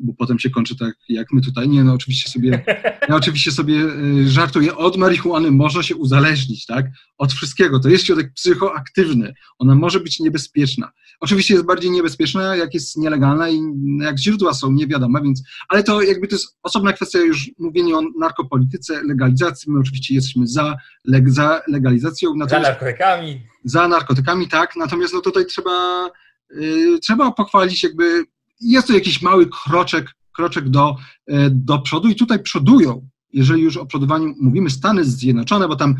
bo 0.00 0.14
potem 0.18 0.38
się 0.38 0.50
kończy 0.50 0.76
tak 0.76 0.94
jak 1.08 1.32
my 1.32 1.40
tutaj. 1.40 1.68
Nie, 1.68 1.84
no 1.84 1.92
oczywiście 1.92 2.30
sobie, 2.30 2.64
ja 3.08 3.16
oczywiście 3.16 3.52
sobie 3.52 3.74
y, 3.74 4.28
żartuję, 4.28 4.76
od 4.76 4.96
marihuany 4.96 5.50
można 5.50 5.82
się 5.82 5.96
uzależnić, 5.96 6.66
tak? 6.66 6.86
Od 7.18 7.32
wszystkiego. 7.32 7.80
To 7.80 7.88
jest 7.88 8.06
środek 8.06 8.32
psychoaktywny. 8.34 9.34
Ona 9.58 9.74
może 9.74 10.00
być 10.00 10.20
niebezpieczna. 10.20 10.90
Oczywiście 11.20 11.54
jest 11.54 11.66
bardziej 11.66 11.90
niebezpieczna, 11.90 12.56
jak 12.56 12.74
jest 12.74 12.96
nielegalna 12.96 13.48
i 13.48 13.60
jak 14.00 14.18
źródła 14.18 14.54
są 14.54 14.72
niewiadome, 14.72 15.22
więc, 15.22 15.42
ale 15.68 15.82
to 15.82 16.02
jakby 16.02 16.28
to 16.28 16.34
jest 16.34 16.58
osobna 16.62 16.92
kwestia 16.92 17.18
już 17.18 17.50
mówienie 17.58 17.96
o 17.96 18.02
narkopolityce, 18.18 19.02
legalizacji. 19.02 19.72
My 19.72 19.80
oczywiście 19.80 20.14
jesteśmy 20.14 20.46
za, 20.46 20.76
leg, 21.04 21.30
za 21.30 21.62
legalizacją. 21.68 22.34
Za 22.48 22.60
narkotykami. 22.60 23.42
Za 23.64 23.88
narkotykami, 23.88 24.48
tak. 24.48 24.76
Natomiast 24.76 25.14
no 25.14 25.20
tutaj 25.20 25.46
trzeba, 25.46 26.10
yy, 26.50 26.98
trzeba 27.00 27.32
pochwalić 27.32 27.82
jakby 27.82 28.24
jest 28.60 28.86
to 28.86 28.94
jakiś 28.94 29.22
mały 29.22 29.48
kroczek, 29.64 30.14
kroczek 30.32 30.68
do, 30.68 30.96
e, 31.26 31.50
do 31.50 31.78
przodu 31.78 32.08
i 32.08 32.14
tutaj 32.14 32.42
przodują, 32.42 33.08
jeżeli 33.32 33.62
już 33.62 33.76
o 33.76 33.86
przodowaniu 33.86 34.34
mówimy, 34.40 34.70
Stany 34.70 35.04
Zjednoczone, 35.04 35.68
bo 35.68 35.76
tam 35.76 35.94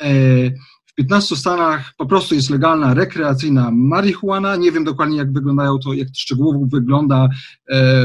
e, 0.00 0.10
w 0.86 0.94
15 0.94 1.36
stanach 1.36 1.94
po 1.96 2.06
prostu 2.06 2.34
jest 2.34 2.50
legalna 2.50 2.94
rekreacyjna 2.94 3.70
marihuana. 3.70 4.56
Nie 4.56 4.72
wiem 4.72 4.84
dokładnie, 4.84 5.16
jak 5.16 5.32
wyglądają 5.32 5.78
to, 5.78 5.92
jak 5.92 6.08
szczegółowo 6.16 6.66
wygląda, 6.66 7.28
e, 7.68 8.04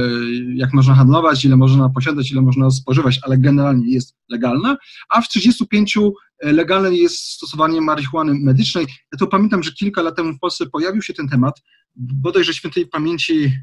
jak 0.56 0.74
można 0.74 0.96
handlować, 0.96 1.46
ile 1.46 1.58
można 1.58 1.90
posiadać, 1.90 2.32
ile 2.32 2.42
można 2.42 2.72
spożywać, 2.72 3.20
ale 3.24 3.38
generalnie 3.38 3.94
jest 3.94 4.16
legalna. 4.30 4.78
A 5.10 5.22
w 5.22 5.30
35 5.30 5.98
legalne 6.44 6.96
jest 6.96 7.18
stosowanie 7.18 7.82
marihuany 7.82 8.34
medycznej. 8.34 8.86
Ja 9.12 9.18
to 9.20 9.28
pamiętam, 9.28 9.64
że 9.64 9.72
kilka 9.72 10.02
lat 10.02 10.16
temu 10.16 10.34
w 10.34 10.40
Polsce 10.40 10.66
pojawił 10.66 11.02
się 11.02 11.14
ten 11.14 11.30
temat, 11.30 11.62
bodajże 11.96 12.54
świętej 12.54 12.88
pamięci 12.88 13.54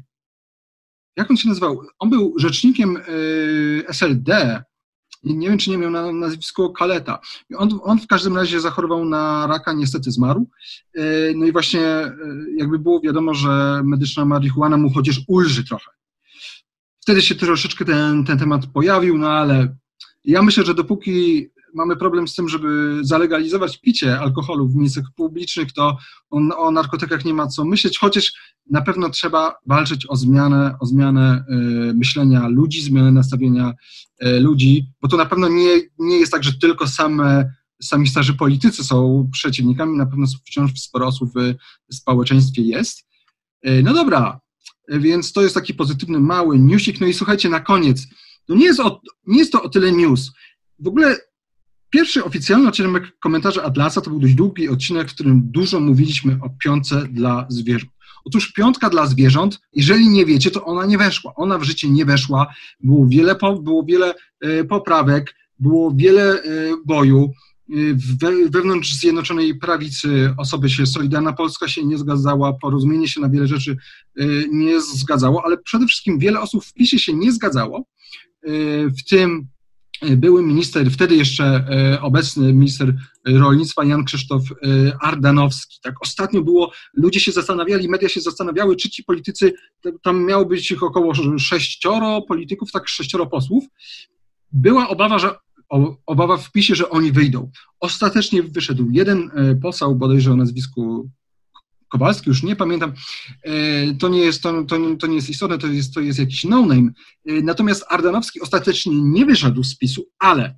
jak 1.19 1.31
on 1.31 1.37
się 1.37 1.49
nazywał? 1.49 1.81
On 1.99 2.09
był 2.09 2.33
rzecznikiem 2.37 2.97
y, 2.97 3.83
SLD. 3.87 4.63
Nie 5.23 5.49
wiem, 5.49 5.57
czy 5.57 5.69
nie 5.69 5.77
miał 5.77 5.91
na 5.91 6.11
nazwisko 6.11 6.69
Kaleta. 6.69 7.19
On, 7.57 7.79
on 7.83 7.99
w 7.99 8.07
każdym 8.07 8.35
razie 8.35 8.59
zachorował 8.59 9.05
na 9.05 9.47
raka, 9.47 9.73
niestety 9.73 10.11
zmarł. 10.11 10.49
Y, 10.97 11.33
no 11.35 11.45
i 11.45 11.51
właśnie 11.51 12.05
y, 12.05 12.11
jakby 12.57 12.79
było 12.79 13.01
wiadomo, 13.01 13.33
że 13.33 13.81
medyczna 13.83 14.25
marihuana 14.25 14.77
mu 14.77 14.93
chociaż 14.93 15.21
ulży 15.27 15.63
trochę. 15.63 15.91
Wtedy 17.01 17.21
się 17.21 17.35
troszeczkę 17.35 17.85
ten, 17.85 18.25
ten 18.25 18.39
temat 18.39 18.65
pojawił, 18.65 19.17
no 19.17 19.29
ale 19.29 19.75
ja 20.25 20.41
myślę, 20.41 20.65
że 20.65 20.73
dopóki 20.73 21.49
mamy 21.73 21.95
problem 21.95 22.27
z 22.27 22.35
tym, 22.35 22.49
żeby 22.49 22.99
zalegalizować 23.01 23.77
picie 23.77 24.19
alkoholu 24.19 24.67
w 24.67 24.75
miejscach 24.75 25.03
publicznych, 25.15 25.73
to 25.73 25.97
on, 26.29 26.51
o 26.57 26.71
narkotykach 26.71 27.25
nie 27.25 27.33
ma 27.33 27.47
co 27.47 27.65
myśleć, 27.65 27.97
chociaż 27.97 28.33
na 28.69 28.81
pewno 28.81 29.09
trzeba 29.09 29.55
walczyć 29.65 30.05
o 30.09 30.15
zmianę, 30.15 30.75
o 30.79 30.85
zmianę 30.85 31.45
y, 31.49 31.93
myślenia 31.93 32.47
ludzi, 32.47 32.81
zmianę 32.81 33.11
nastawienia 33.11 33.73
y, 34.23 34.39
ludzi, 34.39 34.85
bo 35.01 35.07
to 35.07 35.17
na 35.17 35.25
pewno 35.25 35.47
nie, 35.47 35.81
nie 35.99 36.19
jest 36.19 36.31
tak, 36.31 36.43
że 36.43 36.53
tylko 36.53 36.87
same, 36.87 37.53
sami 37.81 38.07
starzy 38.07 38.33
politycy 38.33 38.83
są 38.83 39.29
przeciwnikami, 39.31 39.97
na 39.97 40.05
pewno 40.05 40.27
wciąż 40.45 40.71
sporo 40.79 41.07
osób 41.07 41.29
w 41.91 41.95
społeczeństwie 41.95 42.61
jest. 42.61 43.07
Y, 43.67 43.81
no 43.83 43.93
dobra, 43.93 44.39
więc 44.89 45.33
to 45.33 45.41
jest 45.41 45.55
taki 45.55 45.73
pozytywny, 45.73 46.19
mały 46.19 46.59
newsik. 46.59 47.01
No 47.01 47.07
i 47.07 47.13
słuchajcie, 47.13 47.49
na 47.49 47.59
koniec, 47.59 48.07
to 48.45 48.55
nie 48.55 48.65
jest, 48.65 48.79
o, 48.79 49.01
nie 49.27 49.39
jest 49.39 49.51
to 49.51 49.63
o 49.63 49.69
tyle 49.69 49.91
news. 49.91 50.31
W 50.79 50.87
ogóle 50.87 51.17
Pierwszy 51.89 52.23
oficjalny 52.23 52.67
odcinek 52.67 53.19
komentarza 53.19 53.63
Atlasa 53.63 54.01
to 54.01 54.09
był 54.09 54.19
dość 54.19 54.33
długi 54.33 54.69
odcinek, 54.69 55.11
w 55.11 55.13
którym 55.13 55.41
dużo 55.51 55.79
mówiliśmy 55.79 56.37
o 56.41 56.49
piątce 56.49 57.07
dla 57.11 57.45
zwierząt. 57.49 57.91
Otóż 58.25 58.51
piątka 58.51 58.89
dla 58.89 59.07
zwierząt, 59.07 59.61
jeżeli 59.73 60.09
nie 60.09 60.25
wiecie, 60.25 60.51
to 60.51 60.65
ona 60.65 60.85
nie 60.85 60.97
weszła. 60.97 61.33
Ona 61.35 61.57
w 61.57 61.63
życie 61.63 61.89
nie 61.89 62.05
weszła. 62.05 62.53
Było 62.79 63.07
wiele, 63.07 63.35
było 63.61 63.83
wiele 63.83 64.13
e, 64.41 64.63
poprawek, 64.63 65.35
było 65.59 65.93
wiele 65.95 66.43
e, 66.43 66.43
boju. 66.85 67.31
E, 67.69 67.73
wewnątrz 68.49 68.93
Zjednoczonej 68.93 69.55
Prawicy 69.55 70.33
osoby 70.37 70.69
się, 70.69 70.85
Solidarna 70.85 71.33
Polska 71.33 71.67
się 71.67 71.85
nie 71.85 71.97
zgadzała, 71.97 72.53
porozumienie 72.53 73.07
się 73.07 73.21
na 73.21 73.29
wiele 73.29 73.47
rzeczy 73.47 73.77
nie 74.51 74.81
zgadzało, 74.81 75.45
ale 75.45 75.57
przede 75.57 75.85
wszystkim 75.85 76.19
wiele 76.19 76.41
osób 76.41 76.65
w 76.65 76.73
PiSie 76.73 76.99
się 76.99 77.13
nie 77.13 77.31
zgadzało, 77.31 77.85
w 78.97 79.09
tym 79.09 79.47
były 80.01 80.43
minister, 80.43 80.91
wtedy 80.91 81.15
jeszcze 81.15 81.45
e, 81.45 82.01
obecny 82.01 82.53
minister 82.53 82.95
rolnictwa 83.25 83.85
Jan 83.85 84.03
Krzysztof 84.03 84.43
e, 84.51 84.55
Ardanowski. 85.01 85.79
Tak 85.83 85.95
ostatnio 86.01 86.41
było, 86.41 86.71
ludzie 86.93 87.19
się 87.19 87.31
zastanawiali, 87.31 87.89
media 87.89 88.09
się 88.09 88.21
zastanawiały, 88.21 88.75
czy 88.75 88.89
ci 88.89 89.03
politycy, 89.03 89.53
tam 90.01 90.25
miało 90.25 90.45
być 90.45 90.71
ich 90.71 90.83
około 90.83 91.13
sześcioro 91.37 92.21
polityków, 92.21 92.71
tak 92.71 92.87
sześcioro 92.87 93.27
posłów. 93.27 93.63
Była 94.51 94.89
obawa, 94.89 95.19
że 95.19 95.35
obawa 96.05 96.37
w 96.37 96.51
PiSie, 96.51 96.75
że 96.75 96.89
oni 96.89 97.11
wyjdą. 97.11 97.51
Ostatecznie 97.79 98.43
wyszedł 98.43 98.87
jeden 98.91 99.31
e, 99.35 99.55
poseł, 99.55 99.95
bodajże 99.95 100.31
o 100.31 100.35
nazwisku 100.35 101.09
Kowalski, 101.89 102.29
już 102.29 102.43
nie 102.43 102.55
pamiętam, 102.55 102.93
e, 103.43 103.93
to 103.93 104.09
nie 104.09 104.19
jest, 104.19 104.43
to, 104.43 104.63
to, 104.63 104.77
to 104.99 105.07
nie 105.07 105.15
jest 105.15 105.29
istotne, 105.29 105.57
to 105.57 105.67
jest, 105.67 105.93
to 105.93 105.99
jest 105.99 106.19
jakiś 106.19 106.43
no-name. 106.43 106.91
E, 107.25 107.41
natomiast 107.41 107.85
Ardanowski 107.89 108.41
ostatecznie 108.41 109.01
nie 109.01 109.25
wyszedł 109.25 109.63
z 109.63 109.77
PiSu, 109.77 110.05
ale 110.19 110.57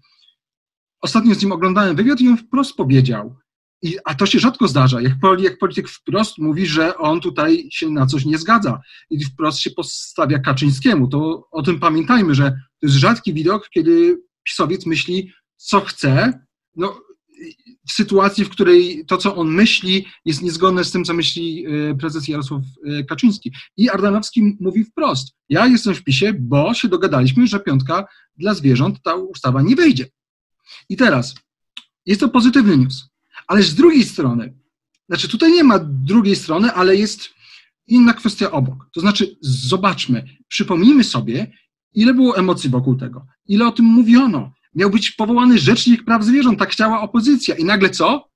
ostatnio 1.01 1.35
z 1.35 1.41
nim 1.41 1.51
oglądałem 1.51 1.95
wywiad 1.95 2.21
i 2.21 2.27
on 2.27 2.37
wprost 2.37 2.75
powiedział, 2.75 3.35
i, 3.81 3.97
a 4.05 4.15
to 4.15 4.25
się 4.25 4.39
rzadko 4.39 4.67
zdarza, 4.67 5.01
jak, 5.01 5.13
jak 5.39 5.57
polityk 5.57 5.89
wprost 5.89 6.37
mówi, 6.37 6.65
że 6.65 6.97
on 6.97 7.21
tutaj 7.21 7.67
się 7.71 7.89
na 7.89 8.05
coś 8.05 8.25
nie 8.25 8.37
zgadza 8.37 8.81
i 9.09 9.25
wprost 9.25 9.59
się 9.59 9.71
postawia 9.71 10.39
Kaczyńskiemu, 10.39 11.07
to 11.07 11.47
o 11.51 11.61
tym 11.61 11.79
pamiętajmy, 11.79 12.35
że 12.35 12.51
to 12.51 12.87
jest 12.87 12.95
rzadki 12.95 13.33
widok, 13.33 13.69
kiedy 13.69 14.17
pisowiec 14.43 14.85
myśli, 14.85 15.31
co 15.57 15.81
chce, 15.81 16.45
no, 16.75 17.01
w 17.87 17.91
sytuacji, 17.91 18.45
w 18.45 18.49
której 18.49 19.05
to, 19.07 19.17
co 19.17 19.35
on 19.35 19.47
myśli, 19.47 20.05
jest 20.25 20.41
niezgodne 20.41 20.83
z 20.83 20.91
tym, 20.91 21.05
co 21.05 21.13
myśli 21.13 21.65
e, 21.65 21.95
prezes 21.95 22.27
Jarosław 22.27 22.61
e, 22.85 23.03
Kaczyński. 23.03 23.51
I 23.77 23.89
Ardanowski 23.89 24.57
mówi 24.59 24.83
wprost: 24.83 25.35
Ja 25.49 25.67
jestem 25.67 25.95
w 25.95 26.03
PiSie, 26.03 26.33
bo 26.33 26.73
się 26.73 26.87
dogadaliśmy, 26.87 27.47
że 27.47 27.59
piątka 27.59 28.07
dla 28.37 28.53
zwierząt 28.53 29.01
ta 29.03 29.15
ustawa 29.15 29.61
nie 29.61 29.75
wejdzie. 29.75 30.07
I 30.89 30.97
teraz 30.97 31.35
jest 32.05 32.21
to 32.21 32.29
pozytywny 32.29 32.77
news. 32.77 33.09
Ale 33.47 33.63
z 33.63 33.75
drugiej 33.75 34.03
strony, 34.03 34.53
znaczy 35.09 35.29
tutaj 35.29 35.51
nie 35.51 35.63
ma 35.63 35.79
drugiej 35.79 36.35
strony, 36.35 36.73
ale 36.73 36.95
jest 36.95 37.29
inna 37.87 38.13
kwestia 38.13 38.51
obok. 38.51 38.89
To 38.93 39.01
znaczy, 39.01 39.37
zobaczmy, 39.41 40.27
przypomnijmy 40.47 41.03
sobie, 41.03 41.51
ile 41.93 42.13
było 42.13 42.37
emocji 42.37 42.69
wokół 42.69 42.95
tego, 42.95 43.25
ile 43.47 43.67
o 43.67 43.71
tym 43.71 43.85
mówiono. 43.85 44.51
Miał 44.75 44.89
być 44.89 45.11
powołany 45.11 45.57
rzecznik 45.57 46.05
praw 46.05 46.23
zwierząt, 46.23 46.59
tak 46.59 46.69
chciała 46.69 47.01
opozycja. 47.01 47.55
I 47.55 47.65
nagle 47.65 47.89
co? 47.89 48.29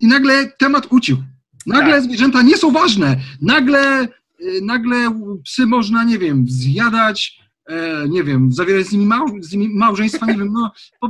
I 0.00 0.06
nagle 0.06 0.52
temat 0.58 0.86
ucichł. 0.90 1.22
Nagle 1.66 1.92
tak. 1.92 2.02
zwierzęta 2.02 2.42
nie 2.42 2.56
są 2.56 2.70
ważne. 2.70 3.16
Nagle, 3.42 4.08
y, 4.40 4.60
nagle 4.62 5.20
psy 5.44 5.66
można, 5.66 6.04
nie 6.04 6.18
wiem, 6.18 6.44
zjadać, 6.48 7.38
e, 7.68 8.08
nie 8.08 8.24
wiem, 8.24 8.52
zawierać 8.52 8.86
z 8.86 8.92
nimi, 8.92 9.06
mał, 9.06 9.26
z 9.40 9.52
nimi 9.52 9.74
małżeństwa, 9.74 10.26
nie 10.26 10.36
wiem, 10.36 10.52
no 10.52 10.72
po 11.00 11.08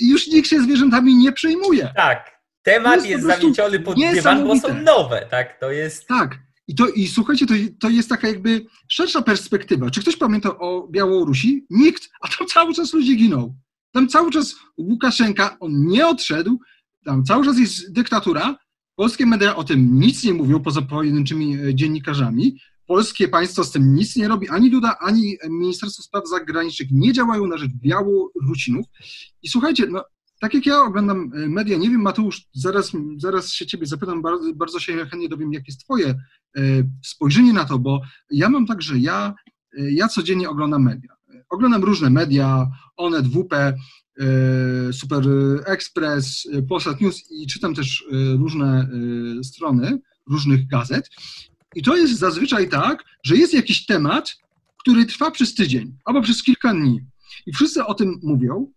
już 0.00 0.26
nikt 0.28 0.48
się 0.48 0.62
zwierzętami 0.62 1.16
nie 1.16 1.32
przejmuje. 1.32 1.92
Tak, 1.96 2.40
temat 2.62 2.94
jest, 2.94 3.06
jest 3.06 3.26
zamieciony 3.26 3.80
pod 3.80 3.96
dywan, 3.96 4.44
bo 4.46 4.60
są 4.60 4.82
nowe, 4.82 5.26
tak, 5.30 5.60
to 5.60 5.70
jest... 5.70 6.06
Tak, 6.06 6.38
i, 6.68 6.74
to, 6.74 6.88
i 6.88 7.08
słuchajcie, 7.08 7.46
to, 7.46 7.54
to 7.80 7.88
jest 7.88 8.08
taka 8.08 8.28
jakby 8.28 8.66
szersza 8.88 9.22
perspektywa. 9.22 9.90
Czy 9.90 10.00
ktoś 10.00 10.16
pamięta 10.16 10.58
o 10.58 10.88
Białorusi? 10.90 11.66
Nikt, 11.70 12.08
a 12.20 12.28
tam 12.28 12.46
cały 12.46 12.74
czas 12.74 12.92
ludzie 12.92 13.14
giną. 13.14 13.54
Tam 13.92 14.08
cały 14.08 14.30
czas 14.30 14.56
Łukaszenka, 14.78 15.56
on 15.60 15.86
nie 15.86 16.06
odszedł, 16.06 16.58
tam 17.04 17.24
cały 17.24 17.44
czas 17.44 17.58
jest 17.58 17.92
dyktatura. 17.92 18.56
Polskie 18.96 19.26
media 19.26 19.56
o 19.56 19.64
tym 19.64 20.00
nic 20.00 20.24
nie 20.24 20.34
mówią, 20.34 20.60
poza 20.60 20.82
pojedynczymi 20.82 21.56
e, 21.56 21.74
dziennikarzami. 21.74 22.56
Polskie 22.86 23.28
państwo 23.28 23.64
z 23.64 23.72
tym 23.72 23.94
nic 23.94 24.16
nie 24.16 24.28
robi. 24.28 24.48
Ani 24.48 24.70
Duda, 24.70 24.96
ani 25.00 25.36
Ministerstwo 25.48 26.02
Spraw 26.02 26.28
Zagranicznych 26.28 26.88
nie 26.92 27.12
działają 27.12 27.46
na 27.46 27.58
rzecz 27.58 27.70
Białorusinów. 27.74 28.86
I 29.42 29.48
słuchajcie, 29.48 29.86
no, 29.86 30.04
tak 30.40 30.54
jak 30.54 30.66
ja 30.66 30.82
oglądam 30.82 31.30
e, 31.34 31.48
media, 31.48 31.78
nie 31.78 31.90
wiem, 31.90 32.00
Mateusz, 32.00 32.48
zaraz, 32.52 32.92
zaraz 33.16 33.52
się 33.52 33.66
ciebie 33.66 33.86
zapytam, 33.86 34.22
bardzo, 34.22 34.54
bardzo 34.54 34.80
się 34.80 34.92
chętnie 34.96 35.28
dowiem, 35.28 35.52
jakie 35.52 35.66
jest 35.68 35.84
twoje 35.84 36.08
e, 36.56 36.60
spojrzenie 37.04 37.52
na 37.52 37.64
to, 37.64 37.78
bo 37.78 38.00
ja 38.30 38.48
mam 38.48 38.66
tak, 38.66 38.82
że 38.82 38.98
ja, 38.98 39.34
ja 39.76 40.08
codziennie 40.08 40.50
oglądam 40.50 40.82
media. 40.82 41.19
Oglądam 41.50 41.84
różne 41.84 42.10
media, 42.10 42.70
Onet, 42.96 43.26
WP, 43.26 43.52
e, 43.52 43.74
Super 44.92 45.24
Express, 45.66 46.48
Polsat 46.68 47.00
News 47.00 47.30
i 47.30 47.46
czytam 47.46 47.74
też 47.74 48.04
e, 48.12 48.36
różne 48.36 48.88
e, 49.40 49.44
strony 49.44 49.98
różnych 50.30 50.66
gazet. 50.66 51.10
I 51.76 51.82
to 51.82 51.96
jest 51.96 52.18
zazwyczaj 52.18 52.68
tak, 52.68 53.04
że 53.24 53.36
jest 53.36 53.54
jakiś 53.54 53.86
temat, 53.86 54.36
który 54.78 55.06
trwa 55.06 55.30
przez 55.30 55.54
tydzień 55.54 55.96
albo 56.04 56.22
przez 56.22 56.42
kilka 56.42 56.74
dni. 56.74 57.00
I 57.46 57.52
wszyscy 57.52 57.84
o 57.84 57.94
tym 57.94 58.20
mówią. 58.22 58.72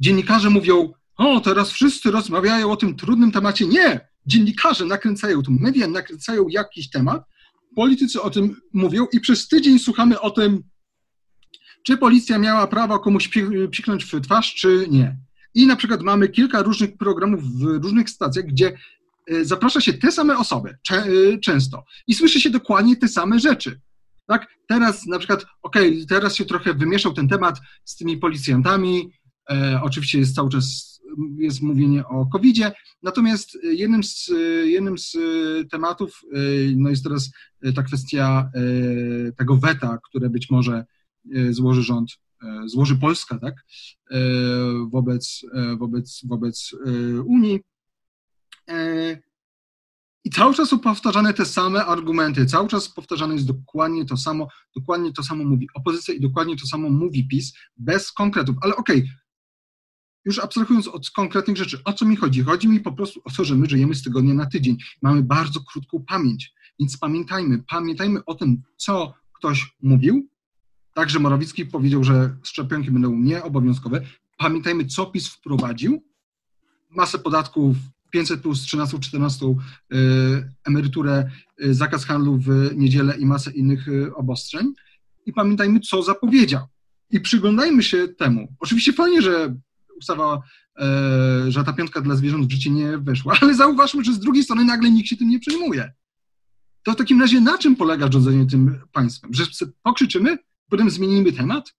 Dziennikarze 0.00 0.50
mówią, 0.50 0.92
o, 1.16 1.40
teraz 1.40 1.70
wszyscy 1.70 2.10
rozmawiają 2.10 2.70
o 2.70 2.76
tym 2.76 2.96
trudnym 2.96 3.32
temacie. 3.32 3.66
Nie! 3.66 4.08
Dziennikarze 4.26 4.84
nakręcają, 4.84 5.42
to 5.42 5.50
media 5.50 5.86
nakręcają 5.88 6.48
jakiś 6.48 6.90
temat, 6.90 7.24
politycy 7.76 8.22
o 8.22 8.30
tym 8.30 8.56
mówią 8.72 9.06
i 9.12 9.20
przez 9.20 9.48
tydzień 9.48 9.78
słuchamy 9.78 10.20
o 10.20 10.30
tym, 10.30 10.62
czy 11.82 11.96
policja 11.96 12.38
miała 12.38 12.66
prawo 12.66 12.98
komuś 12.98 13.30
psiknąć 13.70 14.04
w 14.04 14.20
twarz, 14.20 14.54
czy 14.54 14.86
nie. 14.90 15.16
I 15.54 15.66
na 15.66 15.76
przykład 15.76 16.02
mamy 16.02 16.28
kilka 16.28 16.62
różnych 16.62 16.96
programów 16.96 17.44
w 17.44 17.62
różnych 17.62 18.10
stacjach, 18.10 18.46
gdzie 18.46 18.72
e, 19.26 19.44
zaprasza 19.44 19.80
się 19.80 19.92
te 19.92 20.12
same 20.12 20.38
osoby 20.38 20.76
e, 20.90 21.38
często 21.38 21.84
i 22.06 22.14
słyszy 22.14 22.40
się 22.40 22.50
dokładnie 22.50 22.96
te 22.96 23.08
same 23.08 23.38
rzeczy. 23.38 23.80
Tak? 24.26 24.46
Teraz 24.68 25.06
na 25.06 25.18
przykład, 25.18 25.44
okej, 25.62 25.92
okay, 25.92 26.06
teraz 26.06 26.36
się 26.36 26.44
trochę 26.44 26.74
wymieszał 26.74 27.12
ten 27.12 27.28
temat 27.28 27.60
z 27.84 27.96
tymi 27.96 28.16
policjantami, 28.16 29.10
e, 29.50 29.80
oczywiście 29.82 30.18
jest 30.18 30.34
cały 30.34 30.50
czas 30.50 30.92
jest 31.38 31.62
mówienie 31.62 32.06
o 32.06 32.26
COVID-zie, 32.26 32.72
natomiast 33.02 33.58
jednym 33.62 34.04
z, 34.04 34.30
jednym 34.64 34.98
z 34.98 35.16
tematów 35.70 36.20
no 36.76 36.90
jest 36.90 37.04
teraz 37.04 37.30
ta 37.74 37.82
kwestia 37.82 38.50
tego 39.36 39.56
weta, 39.56 39.98
które 40.04 40.30
być 40.30 40.50
może 40.50 40.84
E, 40.84 41.01
złoży 41.50 41.82
rząd, 41.82 42.10
e, 42.42 42.68
złoży 42.68 42.96
Polska, 42.96 43.38
tak, 43.38 43.54
e, 44.10 44.18
wobec, 44.90 45.42
wobec, 45.78 46.20
wobec 46.24 46.74
Unii. 47.24 47.60
I 50.24 50.30
cały 50.30 50.54
czas 50.54 50.68
są 50.68 50.78
powtarzane 50.78 51.34
te 51.34 51.44
same 51.44 51.86
argumenty, 51.86 52.46
cały 52.46 52.68
czas 52.68 52.88
powtarzane 52.88 53.34
jest 53.34 53.46
dokładnie 53.46 54.04
to 54.04 54.16
samo, 54.16 54.48
dokładnie 54.76 55.12
to 55.12 55.22
samo 55.22 55.44
mówi 55.44 55.68
opozycja 55.74 56.14
i 56.14 56.20
dokładnie 56.20 56.56
to 56.56 56.66
samo 56.66 56.90
mówi 56.90 57.28
PiS, 57.28 57.52
bez 57.76 58.12
konkretów. 58.12 58.56
Ale 58.60 58.76
okej, 58.76 58.98
okay, 58.98 59.10
już 60.24 60.38
abstrahując 60.38 60.88
od 60.88 61.10
konkretnych 61.10 61.56
rzeczy, 61.56 61.78
o 61.84 61.92
co 61.92 62.04
mi 62.04 62.16
chodzi? 62.16 62.42
Chodzi 62.42 62.68
mi 62.68 62.80
po 62.80 62.92
prostu 62.92 63.20
o 63.24 63.30
to, 63.30 63.44
że 63.44 63.56
my 63.56 63.66
żyjemy 63.66 63.94
z 63.94 64.02
tygodnia 64.02 64.34
na 64.34 64.46
tydzień. 64.46 64.76
Mamy 65.02 65.22
bardzo 65.22 65.60
krótką 65.60 66.04
pamięć, 66.08 66.54
więc 66.80 66.96
pamiętajmy, 66.96 67.62
pamiętajmy 67.70 68.24
o 68.24 68.34
tym, 68.34 68.62
co 68.76 69.14
ktoś 69.32 69.76
mówił, 69.82 70.28
Także 70.94 71.18
Morawiecki 71.18 71.66
powiedział, 71.66 72.04
że 72.04 72.36
szczepionki 72.42 72.90
będą 72.90 73.16
nieobowiązkowe. 73.18 74.00
Pamiętajmy, 74.38 74.86
co 74.86 75.06
PiS 75.06 75.28
wprowadził. 75.28 76.02
Masę 76.90 77.18
podatków, 77.18 77.76
500 78.10 78.40
plus 78.40 78.62
13, 78.62 78.98
14 78.98 79.46
y, 79.46 79.54
emeryturę, 80.64 81.30
y, 81.64 81.74
zakaz 81.74 82.04
handlu 82.04 82.38
w 82.38 82.70
niedzielę 82.76 83.18
i 83.18 83.26
masę 83.26 83.50
innych 83.50 83.88
y, 83.88 84.14
obostrzeń. 84.14 84.72
I 85.26 85.32
pamiętajmy, 85.32 85.80
co 85.80 86.02
zapowiedział. 86.02 86.66
I 87.10 87.20
przyglądajmy 87.20 87.82
się 87.82 88.08
temu. 88.08 88.48
Oczywiście 88.60 88.92
fajnie, 88.92 89.22
że 89.22 89.56
ustawa, 89.98 90.42
że 91.48 91.64
ta 91.64 91.72
piątka 91.72 92.00
dla 92.00 92.14
zwierząt 92.16 92.46
w 92.46 92.50
życie 92.50 92.70
nie 92.70 92.98
weszła, 92.98 93.34
ale 93.40 93.54
zauważmy, 93.54 94.04
że 94.04 94.12
z 94.12 94.18
drugiej 94.18 94.44
strony 94.44 94.64
nagle 94.64 94.90
nikt 94.90 95.08
się 95.08 95.16
tym 95.16 95.28
nie 95.28 95.40
przejmuje. 95.40 95.92
To 96.82 96.92
w 96.92 96.96
takim 96.96 97.20
razie 97.20 97.40
na 97.40 97.58
czym 97.58 97.76
polega 97.76 98.12
rządzenie 98.12 98.46
tym 98.46 98.78
państwem? 98.92 99.34
Że 99.34 99.44
pokrzyczymy, 99.82 100.38
potem 100.72 100.90
zmienimy 100.90 101.32
temat? 101.32 101.74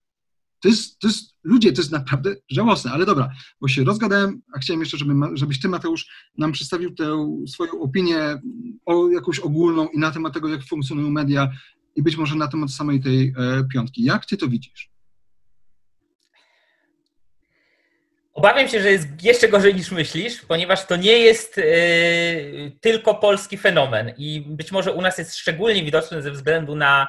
To 0.60 0.68
jest, 0.70 1.00
to 1.00 1.08
jest, 1.08 1.36
ludzie, 1.44 1.74
to 1.74 1.82
jest 1.82 1.92
naprawdę 1.92 2.36
żałosne, 2.50 2.92
ale 2.92 3.06
dobra, 3.06 3.32
bo 3.62 3.68
się 3.68 3.84
rozgadałem, 3.84 4.42
a 4.56 4.60
chciałem 4.60 4.80
jeszcze, 4.80 4.98
żeby, 4.98 5.14
żebyś 5.34 5.60
ty, 5.62 5.70
Mateusz, 5.70 6.08
nam 6.38 6.52
przedstawił 6.52 6.96
tę 6.96 7.36
swoją 7.48 7.72
opinię 7.72 8.42
o 8.86 9.10
jakąś 9.10 9.40
ogólną 9.40 9.88
i 9.88 10.00
na 10.00 10.12
temat 10.12 10.34
tego, 10.34 10.48
jak 10.48 10.64
funkcjonują 10.64 11.10
media 11.10 11.50
i 11.96 12.04
być 12.04 12.18
może 12.18 12.36
na 12.36 12.48
temat 12.48 12.72
samej 12.72 13.02
tej 13.02 13.34
e, 13.38 13.64
piątki. 13.74 14.04
Jak 14.04 14.26
ty 14.26 14.38
to 14.38 14.48
widzisz? 14.48 14.90
Obawiam 18.34 18.68
się, 18.68 18.82
że 18.82 18.92
jest 18.92 19.08
jeszcze 19.24 19.50
gorzej 19.50 19.76
niż 19.76 19.92
myślisz, 19.92 20.42
ponieważ 20.42 20.88
to 20.88 20.96
nie 20.96 21.18
jest 21.18 21.58
e, 21.58 21.64
tylko 22.82 23.16
polski 23.16 23.58
fenomen 23.58 24.14
i 24.18 24.42
być 24.42 24.72
może 24.72 24.94
u 24.94 25.02
nas 25.02 25.18
jest 25.18 25.36
szczególnie 25.36 25.84
widoczny 25.84 26.22
ze 26.22 26.32
względu 26.32 26.76
na 26.76 27.08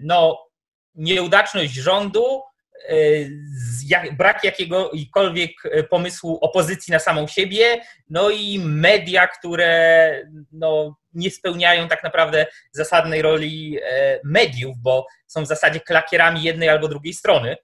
no, 0.00 0.48
nieudaczność 0.94 1.72
rządu, 1.74 2.42
e, 2.88 4.12
brak 4.12 4.44
jakiegokolwiek 4.44 5.50
pomysłu 5.90 6.38
opozycji 6.40 6.92
na 6.92 6.98
samą 6.98 7.26
siebie, 7.26 7.80
no 8.10 8.30
i 8.30 8.58
media, 8.64 9.26
które 9.26 10.22
no, 10.52 10.96
nie 11.14 11.30
spełniają 11.30 11.88
tak 11.88 12.02
naprawdę 12.02 12.46
zasadnej 12.72 13.22
roli 13.22 13.78
e, 13.82 14.20
mediów, 14.24 14.76
bo 14.78 15.06
są 15.26 15.44
w 15.44 15.48
zasadzie 15.48 15.80
klakierami 15.80 16.42
jednej 16.42 16.68
albo 16.68 16.88
drugiej 16.88 17.14
strony. 17.14 17.56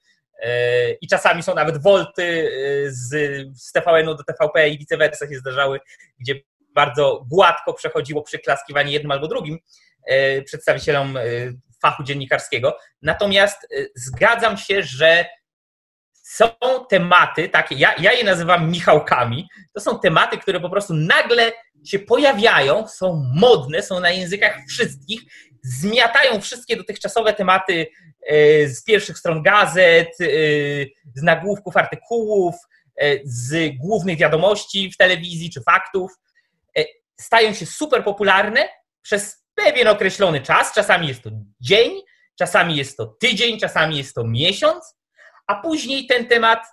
I 1.00 1.08
czasami 1.08 1.42
są 1.42 1.54
nawet 1.54 1.82
wolty 1.82 2.50
z, 2.88 3.08
z 3.62 3.72
TVN-u 3.72 4.14
do 4.14 4.24
TVP 4.24 4.68
i 4.68 4.78
vice 4.78 4.96
versa 4.96 5.28
się 5.28 5.38
zdarzały, 5.38 5.80
gdzie 6.18 6.34
bardzo 6.74 7.26
gładko 7.30 7.74
przechodziło 7.74 8.22
przyklaskiwanie 8.22 8.92
jednym 8.92 9.10
albo 9.10 9.28
drugim. 9.28 9.58
E, 10.06 10.42
przedstawicielom 10.42 11.16
e, 11.16 11.22
fachu 11.82 12.04
dziennikarskiego. 12.04 12.76
Natomiast 13.02 13.64
e, 13.64 13.84
zgadzam 13.94 14.56
się, 14.56 14.82
że 14.82 15.26
są 16.12 16.48
tematy 16.90 17.48
takie, 17.48 17.74
ja, 17.74 17.94
ja 17.98 18.12
je 18.12 18.24
nazywam 18.24 18.70
Michałkami, 18.70 19.48
to 19.74 19.80
są 19.80 19.98
tematy, 19.98 20.38
które 20.38 20.60
po 20.60 20.70
prostu 20.70 20.94
nagle 20.94 21.52
się 21.86 21.98
pojawiają, 21.98 22.88
są 22.88 23.22
modne, 23.34 23.82
są 23.82 24.00
na 24.00 24.10
językach 24.10 24.58
wszystkich, 24.68 25.20
zmiatają 25.62 26.40
wszystkie 26.40 26.76
dotychczasowe 26.76 27.32
tematy 27.32 27.86
z 28.66 28.84
pierwszych 28.84 29.18
stron 29.18 29.42
gazet, 29.42 30.08
z 31.14 31.22
nagłówków 31.22 31.76
artykułów, 31.76 32.54
z 33.24 33.76
głównych 33.76 34.18
wiadomości 34.18 34.90
w 34.92 34.96
telewizji 34.96 35.50
czy 35.50 35.62
faktów. 35.62 36.12
Stają 37.20 37.54
się 37.54 37.66
super 37.66 38.04
popularne 38.04 38.68
przez 39.02 39.43
pewien 39.54 39.88
określony 39.88 40.40
czas, 40.40 40.72
czasami 40.74 41.08
jest 41.08 41.22
to 41.22 41.30
dzień, 41.60 42.02
czasami 42.38 42.76
jest 42.76 42.96
to 42.96 43.06
tydzień, 43.06 43.60
czasami 43.60 43.96
jest 43.96 44.14
to 44.14 44.24
miesiąc, 44.24 44.96
a 45.46 45.54
później 45.54 46.06
ten 46.06 46.28
temat, 46.28 46.66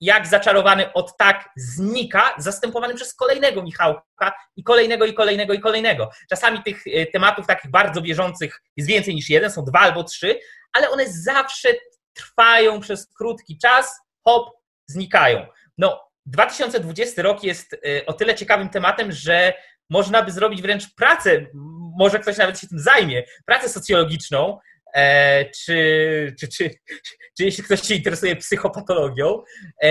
jak 0.00 0.26
zaczarowany 0.26 0.92
od 0.92 1.16
tak, 1.16 1.48
znika, 1.56 2.34
zastępowany 2.38 2.94
przez 2.94 3.14
kolejnego 3.14 3.62
Michałka 3.62 4.32
i 4.56 4.64
kolejnego, 4.64 5.06
i 5.06 5.14
kolejnego, 5.14 5.52
i 5.52 5.60
kolejnego. 5.60 6.10
Czasami 6.30 6.62
tych 6.62 6.82
e, 6.86 7.06
tematów 7.06 7.46
takich 7.46 7.70
bardzo 7.70 8.00
bieżących 8.00 8.62
jest 8.76 8.88
więcej 8.88 9.14
niż 9.14 9.30
jeden, 9.30 9.50
są 9.50 9.64
dwa 9.64 9.80
albo 9.80 10.04
trzy, 10.04 10.38
ale 10.72 10.90
one 10.90 11.04
zawsze 11.08 11.68
trwają 12.14 12.80
przez 12.80 13.14
krótki 13.14 13.58
czas, 13.58 14.00
hop, 14.24 14.50
znikają. 14.86 15.46
No, 15.78 16.00
2020 16.26 17.22
rok 17.22 17.44
jest 17.44 17.74
e, 17.74 18.06
o 18.06 18.12
tyle 18.12 18.34
ciekawym 18.34 18.68
tematem, 18.68 19.12
że 19.12 19.52
można 19.90 20.22
by 20.22 20.32
zrobić 20.32 20.62
wręcz 20.62 20.94
pracę, 20.94 21.46
może 21.98 22.18
ktoś 22.18 22.36
nawet 22.36 22.58
się 22.58 22.68
tym 22.68 22.78
zajmie, 22.78 23.22
pracę 23.46 23.68
socjologiczną, 23.68 24.58
e, 24.94 25.44
czy, 25.44 26.34
czy, 26.40 26.48
czy, 26.48 26.70
czy 27.36 27.44
jeśli 27.44 27.64
ktoś 27.64 27.82
się 27.82 27.94
interesuje 27.94 28.36
psychopatologią, 28.36 29.42
e, 29.82 29.88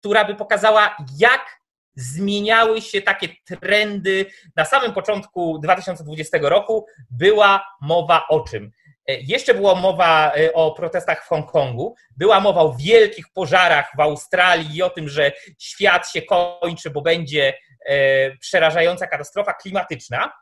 która 0.00 0.24
by 0.24 0.34
pokazała, 0.34 0.96
jak 1.18 1.60
zmieniały 1.96 2.82
się 2.82 3.02
takie 3.02 3.28
trendy. 3.60 4.26
Na 4.56 4.64
samym 4.64 4.92
początku 4.92 5.58
2020 5.58 6.38
roku 6.42 6.86
była 7.10 7.64
mowa 7.80 8.26
o 8.28 8.40
czym? 8.40 8.70
E, 9.10 9.20
jeszcze 9.20 9.54
była 9.54 9.74
mowa 9.74 10.32
e, 10.34 10.52
o 10.52 10.70
protestach 10.72 11.24
w 11.24 11.28
Hongkongu, 11.28 11.94
była 12.16 12.40
mowa 12.40 12.60
o 12.60 12.74
wielkich 12.74 13.26
pożarach 13.34 13.90
w 13.96 14.00
Australii 14.00 14.76
i 14.76 14.82
o 14.82 14.90
tym, 14.90 15.08
że 15.08 15.32
świat 15.58 16.10
się 16.10 16.22
kończy, 16.22 16.90
bo 16.90 17.02
będzie 17.02 17.54
e, 17.86 18.36
przerażająca 18.36 19.06
katastrofa 19.06 19.52
klimatyczna. 19.52 20.32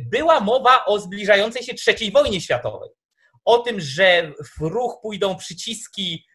Była 0.00 0.40
mowa 0.40 0.84
o 0.84 0.98
zbliżającej 0.98 1.62
się 1.62 1.74
trzeciej 1.74 2.12
wojnie 2.12 2.40
światowej, 2.40 2.90
o 3.44 3.58
tym, 3.58 3.80
że 3.80 4.32
w 4.58 4.60
ruch 4.60 4.98
pójdą 5.02 5.36
przyciski 5.36 6.26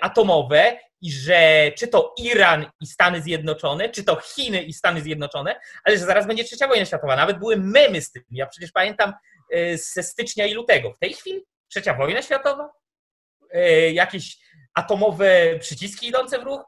atomowe 0.00 0.78
i 1.00 1.12
że 1.12 1.72
czy 1.78 1.88
to 1.88 2.14
Iran 2.18 2.66
i 2.80 2.86
Stany 2.86 3.22
Zjednoczone, 3.22 3.88
czy 3.88 4.04
to 4.04 4.16
Chiny 4.16 4.62
i 4.62 4.72
Stany 4.72 5.02
Zjednoczone, 5.02 5.60
ale 5.84 5.98
że 5.98 6.04
zaraz 6.04 6.26
będzie 6.26 6.44
trzecia 6.44 6.68
wojna 6.68 6.84
światowa. 6.84 7.16
Nawet 7.16 7.38
były 7.38 7.56
memy 7.56 8.00
z 8.00 8.12
tym. 8.12 8.22
Ja 8.30 8.46
przecież 8.46 8.72
pamiętam 8.72 9.12
E, 9.50 9.78
ze 9.78 10.02
stycznia 10.02 10.46
i 10.46 10.54
lutego. 10.54 10.92
W 10.92 10.98
tej 10.98 11.14
chwili 11.14 11.44
trzecia 11.68 11.94
wojna 11.94 12.22
światowa? 12.22 12.72
E, 13.50 13.92
jakieś 13.92 14.38
atomowe 14.74 15.58
przyciski 15.58 16.08
idące 16.08 16.38
w 16.38 16.42
ruch? 16.42 16.62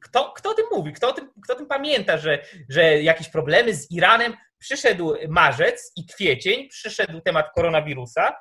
Kto, 0.00 0.32
kto 0.36 0.50
o 0.50 0.54
tym 0.54 0.66
mówi? 0.72 0.92
Kto 0.92 1.08
o 1.08 1.12
tym, 1.12 1.32
kto 1.44 1.52
o 1.52 1.56
tym 1.56 1.66
pamięta, 1.66 2.18
że, 2.18 2.44
że 2.68 3.02
jakieś 3.02 3.28
problemy 3.28 3.74
z 3.74 3.90
Iranem? 3.90 4.36
Przyszedł 4.62 5.14
marzec 5.28 5.92
i 5.96 6.06
kwiecień, 6.06 6.68
przyszedł 6.68 7.20
temat 7.20 7.52
koronawirusa, 7.54 8.36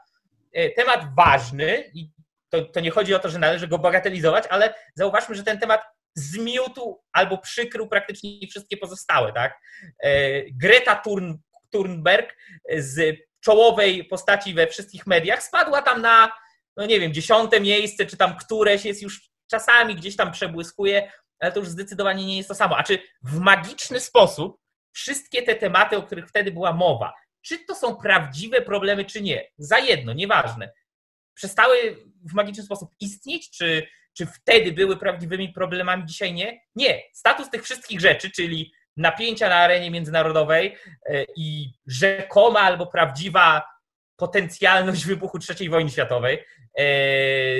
e, 0.54 0.70
temat 0.70 1.16
ważny 1.16 1.92
i 1.94 2.10
to, 2.50 2.66
to 2.66 2.80
nie 2.80 2.92
chodzi 2.92 3.16
o 3.16 3.20
to, 3.20 3.30
że 3.30 3.40
należy 3.40 3.68
go 3.68 3.80
bagatelizować, 3.80 4.44
ale 4.50 4.74
zauważmy, 4.96 5.36
że 5.36 5.44
ten 5.44 5.60
temat 5.60 5.82
zmiótł 6.16 7.04
albo 7.14 7.38
przykrył 7.38 7.88
praktycznie 7.88 8.48
wszystkie 8.50 8.78
pozostałe. 8.78 9.34
Tak? 9.34 9.60
Greta 10.54 10.96
Thun, 10.96 11.38
Thunberg 11.70 12.36
z 12.78 13.18
czołowej 13.44 14.06
postaci 14.06 14.54
we 14.54 14.68
wszystkich 14.68 15.08
mediach, 15.08 15.44
spadła 15.44 15.82
tam 15.82 16.02
na, 16.02 16.32
no 16.78 16.86
nie 16.86 17.00
wiem, 17.00 17.14
dziesiąte 17.14 17.60
miejsce, 17.60 18.06
czy 18.06 18.18
tam 18.18 18.38
któreś 18.38 18.86
jest 18.86 19.02
już 19.02 19.30
czasami 19.52 19.96
gdzieś 19.96 20.16
tam 20.16 20.32
przebłyskuje, 20.32 21.12
ale 21.40 21.52
to 21.52 21.60
już 21.60 21.70
zdecydowanie 21.70 22.26
nie 22.26 22.38
jest 22.38 22.50
to 22.50 22.56
samo. 22.56 22.78
A 22.78 22.84
czy 22.84 23.00
w 23.24 23.40
magiczny 23.40 24.00
sposób 24.00 24.61
wszystkie 24.92 25.44
te 25.44 25.56
tematy, 25.56 25.98
o 25.98 26.04
których 26.04 26.28
wtedy 26.28 26.52
była 26.52 26.74
mowa, 26.74 27.14
czy 27.42 27.66
to 27.66 27.76
są 27.76 27.96
prawdziwe 27.96 28.62
problemy, 28.62 29.06
czy 29.06 29.22
nie, 29.22 29.48
za 29.58 29.80
jedno, 29.80 30.14
nieważne, 30.14 30.72
przestały 31.34 31.98
w 32.30 32.34
magiczny 32.34 32.64
sposób 32.64 32.90
istnieć, 33.00 33.50
czy, 33.50 33.88
czy 34.14 34.26
wtedy 34.26 34.72
były 34.72 34.98
prawdziwymi 34.98 35.50
problemami, 35.50 36.06
dzisiaj 36.06 36.34
nie? 36.34 36.62
Nie. 36.76 37.02
Status 37.14 37.50
tych 37.50 37.64
wszystkich 37.64 38.00
rzeczy, 38.00 38.32
czyli 38.32 38.74
napięcia 38.98 39.50
na 39.50 39.56
arenie 39.56 39.92
międzynarodowej 39.92 40.78
e, 41.06 41.26
i 41.36 41.74
rzekoma 41.88 42.60
albo 42.60 42.88
prawdziwa 42.88 43.64
potencjalność 44.16 45.06
wybuchu 45.06 45.40
III 45.60 45.70
wojny 45.70 45.90
światowej, 45.90 46.46
e, 46.78 46.86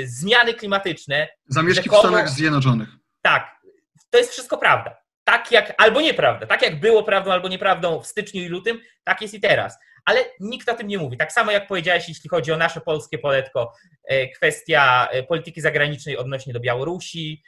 zmiany 0.08 0.54
klimatyczne. 0.54 1.28
Zamieszki 1.48 1.84
rzekomo, 1.84 2.02
w 2.02 2.06
Stanach 2.06 2.30
Zjednoczonych. 2.30 2.90
Tak, 3.22 3.62
to 4.10 4.18
jest 4.18 4.32
wszystko 4.32 4.58
prawda. 4.58 5.01
Tak 5.24 5.52
jak, 5.52 5.74
albo 5.78 6.02
nieprawda. 6.02 6.48
Tak 6.48 6.62
jak 6.62 6.80
było 6.80 7.04
prawdą 7.04 7.32
albo 7.32 7.48
nieprawdą 7.48 8.02
w 8.02 8.08
styczniu 8.08 8.42
i 8.42 8.48
lutym, 8.48 8.82
tak 9.04 9.22
jest 9.22 9.34
i 9.34 9.40
teraz. 9.40 9.78
Ale 10.06 10.20
nikt 10.40 10.70
o 10.70 10.74
tym 10.74 10.88
nie 10.88 10.98
mówi. 10.98 11.18
Tak 11.18 11.32
samo 11.32 11.52
jak 11.52 11.68
powiedziałeś, 11.68 12.10
jeśli 12.10 12.30
chodzi 12.30 12.52
o 12.52 12.58
nasze 12.58 12.82
polskie 12.82 13.18
poletko, 13.18 13.74
e, 14.08 14.28
kwestia 14.28 15.08
polityki 15.28 15.62
zagranicznej 15.62 16.18
odnośnie 16.18 16.54
do 16.54 16.60
Białorusi, 16.60 17.44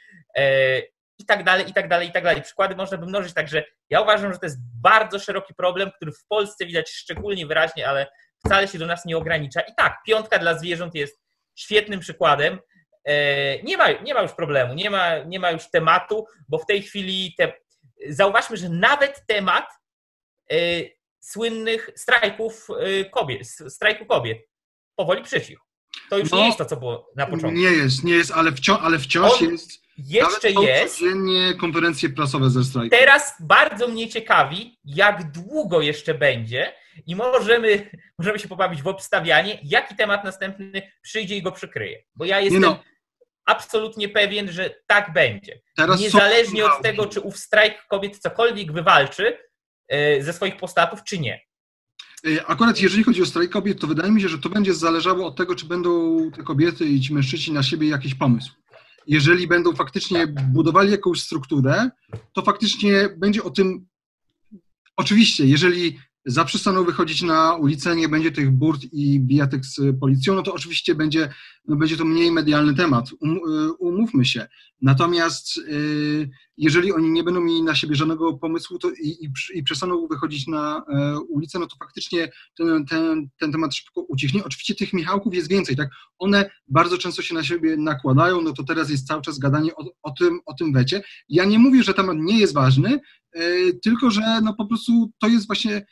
i 1.18 1.26
tak 1.26 1.44
dalej, 1.44 1.70
i 1.70 1.72
tak 1.72 1.88
dalej, 1.88 2.08
i 2.08 2.12
tak 2.12 2.24
dalej. 2.24 2.42
Przykłady 2.42 2.76
można 2.76 2.98
by 2.98 3.06
mnożyć, 3.06 3.34
także 3.34 3.64
ja 3.90 4.00
uważam, 4.00 4.32
że 4.32 4.38
to 4.38 4.46
jest 4.46 4.58
bardzo 4.82 5.18
szeroki 5.18 5.54
problem, 5.54 5.90
który 5.96 6.12
w 6.12 6.26
Polsce 6.28 6.66
widać 6.66 6.90
szczególnie 6.90 7.46
wyraźnie, 7.46 7.88
ale 7.88 8.06
wcale 8.46 8.68
się 8.68 8.78
do 8.78 8.86
nas 8.86 9.04
nie 9.04 9.16
ogranicza. 9.16 9.60
I 9.60 9.74
tak, 9.76 9.98
piątka 10.06 10.38
dla 10.38 10.58
zwierząt 10.58 10.94
jest 10.94 11.20
świetnym 11.54 12.00
przykładem. 12.00 12.58
E, 13.04 13.62
nie 13.62 13.76
ma, 13.76 13.90
nie 13.90 14.14
ma 14.14 14.22
już 14.22 14.32
problemu, 14.32 14.74
nie 14.74 14.90
ma, 14.90 15.18
nie 15.18 15.40
ma 15.40 15.50
już 15.50 15.70
tematu, 15.70 16.26
bo 16.48 16.58
w 16.58 16.66
tej 16.66 16.82
chwili 16.82 17.34
te, 17.38 17.52
zauważmy, 18.08 18.56
że 18.56 18.68
nawet 18.68 19.26
temat 19.26 19.68
e, 20.50 20.56
słynnych 21.20 21.90
strajków 21.96 22.68
e, 22.70 23.04
kobiet, 23.04 23.48
strajku 23.68 24.06
kobiet 24.06 24.38
powoli 24.96 25.22
przycichł. 25.22 25.62
To 26.10 26.18
już 26.18 26.30
no, 26.30 26.36
nie 26.36 26.46
jest 26.46 26.58
to, 26.58 26.64
co 26.64 26.76
było 26.76 27.10
na 27.16 27.26
początku. 27.26 27.58
Nie 27.58 27.70
jest, 27.70 28.04
nie 28.04 28.14
jest, 28.14 28.30
ale, 28.30 28.52
wciąż, 28.52 28.78
ale 28.82 28.98
wciąż 28.98 29.42
On, 29.42 29.50
jest 29.50 29.84
jeszcze 29.98 30.50
jest. 30.50 30.98
Codziennie 30.98 31.54
konferencje 31.54 32.08
prasowe 32.08 32.50
ze 32.50 32.64
strajku. 32.64 32.96
Teraz 32.96 33.34
bardzo 33.40 33.88
mnie 33.88 34.08
ciekawi, 34.08 34.78
jak 34.84 35.30
długo 35.32 35.80
jeszcze 35.80 36.14
będzie 36.14 36.72
i 37.06 37.16
możemy, 37.16 37.90
możemy 38.18 38.38
się 38.38 38.48
pobawić 38.48 38.82
w 38.82 38.86
obstawianie, 38.86 39.58
jaki 39.62 39.96
temat 39.96 40.24
następny 40.24 40.92
przyjdzie 41.02 41.36
i 41.36 41.42
go 41.42 41.52
przykryje. 41.52 42.02
Bo 42.16 42.24
ja 42.24 42.40
jestem 42.40 42.62
no. 42.62 42.82
Absolutnie 43.44 44.08
pewien, 44.08 44.52
że 44.52 44.74
tak 44.86 45.12
będzie. 45.12 45.60
Teraz 45.76 46.00
Niezależnie 46.00 46.66
od 46.66 46.82
tego, 46.82 47.06
czy 47.06 47.20
ów 47.20 47.38
strajk 47.38 47.86
kobiet 47.88 48.18
cokolwiek 48.18 48.72
wywalczy 48.72 49.38
e, 49.88 50.22
ze 50.22 50.32
swoich 50.32 50.56
postatów, 50.56 51.04
czy 51.04 51.18
nie. 51.18 51.40
E, 52.26 52.46
akurat 52.46 52.80
jeżeli 52.80 53.04
chodzi 53.04 53.22
o 53.22 53.26
strajk 53.26 53.50
kobiet, 53.50 53.80
to 53.80 53.86
wydaje 53.86 54.12
mi 54.12 54.22
się, 54.22 54.28
że 54.28 54.38
to 54.38 54.48
będzie 54.48 54.74
zależało 54.74 55.26
od 55.26 55.36
tego, 55.36 55.54
czy 55.54 55.66
będą 55.66 56.20
te 56.30 56.42
kobiety 56.42 56.84
i 56.84 57.00
ci 57.00 57.14
mężczyźni 57.14 57.54
na 57.54 57.62
siebie 57.62 57.88
jakiś 57.88 58.14
pomysł 58.14 58.50
jeżeli 59.06 59.46
będą 59.46 59.74
faktycznie 59.74 60.26
budowali 60.26 60.90
jakąś 60.90 61.20
strukturę, 61.20 61.90
to 62.32 62.42
faktycznie 62.42 63.08
będzie 63.16 63.42
o 63.42 63.50
tym. 63.50 63.86
Oczywiście, 64.96 65.46
jeżeli 65.46 65.98
zaprzestaną 66.26 66.84
wychodzić 66.84 67.22
na 67.22 67.54
ulicę, 67.54 67.96
nie 67.96 68.08
będzie 68.08 68.32
tych 68.32 68.50
burt 68.50 68.80
i 68.92 69.20
bijatek 69.20 69.64
z 69.64 70.00
policją, 70.00 70.34
no 70.34 70.42
to 70.42 70.54
oczywiście 70.54 70.94
będzie, 70.94 71.28
no 71.68 71.76
będzie 71.76 71.96
to 71.96 72.04
mniej 72.04 72.32
medialny 72.32 72.74
temat, 72.74 73.10
um, 73.20 73.36
y, 73.36 73.72
umówmy 73.72 74.24
się. 74.24 74.46
Natomiast 74.82 75.56
y, 75.56 76.30
jeżeli 76.56 76.92
oni 76.92 77.10
nie 77.10 77.24
będą 77.24 77.40
mieli 77.40 77.62
na 77.62 77.74
siebie 77.74 77.94
żadnego 77.94 78.34
pomysłu 78.38 78.78
to 78.78 78.90
i, 78.90 79.08
i, 79.08 79.28
i 79.54 79.62
przestaną 79.62 80.06
wychodzić 80.06 80.46
na 80.46 80.84
e, 80.88 81.18
ulicę, 81.18 81.58
no 81.58 81.66
to 81.66 81.76
faktycznie 81.76 82.32
ten, 82.56 82.86
ten, 82.86 83.28
ten 83.38 83.52
temat 83.52 83.74
szybko 83.74 84.00
ucichnie. 84.00 84.44
Oczywiście 84.44 84.74
tych 84.74 84.92
Michałków 84.92 85.34
jest 85.34 85.48
więcej, 85.48 85.76
tak? 85.76 85.88
One 86.18 86.50
bardzo 86.68 86.98
często 86.98 87.22
się 87.22 87.34
na 87.34 87.44
siebie 87.44 87.76
nakładają, 87.76 88.40
no 88.40 88.52
to 88.52 88.64
teraz 88.64 88.90
jest 88.90 89.06
cały 89.06 89.22
czas 89.22 89.38
gadanie 89.38 89.76
o, 89.76 89.84
o 90.02 90.10
tym, 90.10 90.40
o 90.46 90.54
tym 90.54 90.72
wecie. 90.72 91.02
Ja 91.28 91.44
nie 91.44 91.58
mówię, 91.58 91.82
że 91.82 91.94
temat 91.94 92.16
nie 92.20 92.38
jest 92.38 92.54
ważny, 92.54 93.00
e, 93.32 93.42
tylko 93.82 94.10
że 94.10 94.40
no 94.42 94.54
po 94.54 94.66
prostu 94.66 95.10
to 95.20 95.28
jest 95.28 95.46
właśnie 95.46 95.86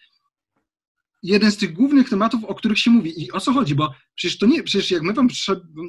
jeden 1.22 1.52
z 1.52 1.56
tych 1.56 1.72
głównych 1.72 2.08
tematów, 2.08 2.44
o 2.44 2.54
których 2.54 2.78
się 2.78 2.90
mówi. 2.90 3.22
I 3.22 3.32
o 3.32 3.40
co 3.40 3.52
chodzi? 3.52 3.74
Bo 3.74 3.94
przecież 4.14 4.38
to 4.38 4.46
nie, 4.46 4.62
przecież 4.62 4.90
jak 4.90 5.02
my 5.02 5.12
wam, 5.12 5.28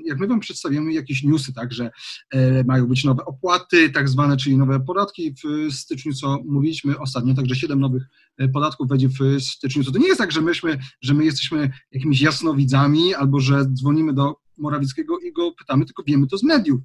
jak 0.05 0.19
my 0.19 0.27
wam 0.27 0.39
przedstawiamy 0.39 0.93
jakieś 0.93 1.23
newsy, 1.23 1.53
tak, 1.53 1.73
że 1.73 1.91
e, 2.31 2.63
mają 2.63 2.87
być 2.87 3.03
nowe 3.03 3.25
opłaty, 3.25 3.89
tak 3.89 4.09
zwane, 4.09 4.37
czyli 4.37 4.57
nowe 4.57 4.79
podatki 4.79 5.33
w 5.43 5.73
styczniu, 5.73 6.13
co 6.13 6.39
mówiliśmy 6.45 6.99
ostatnio, 6.99 7.33
także 7.33 7.55
siedem 7.55 7.79
nowych 7.79 8.03
e, 8.37 8.47
podatków 8.47 8.87
wejdzie 8.87 9.09
w 9.09 9.41
styczniu, 9.41 9.83
to 9.83 9.99
nie 9.99 10.07
jest 10.07 10.19
tak, 10.19 10.31
że 10.31 10.41
myśmy, 10.41 10.79
że 11.01 11.13
my 11.13 11.25
jesteśmy 11.25 11.71
jakimiś 11.91 12.21
jasnowidzami, 12.21 13.15
albo 13.15 13.39
że 13.39 13.65
dzwonimy 13.65 14.13
do 14.13 14.35
Morawieckiego 14.57 15.19
i 15.19 15.33
go 15.33 15.51
pytamy, 15.51 15.85
tylko 15.85 16.03
wiemy 16.03 16.27
to 16.27 16.37
z 16.37 16.43
mediów. 16.43 16.81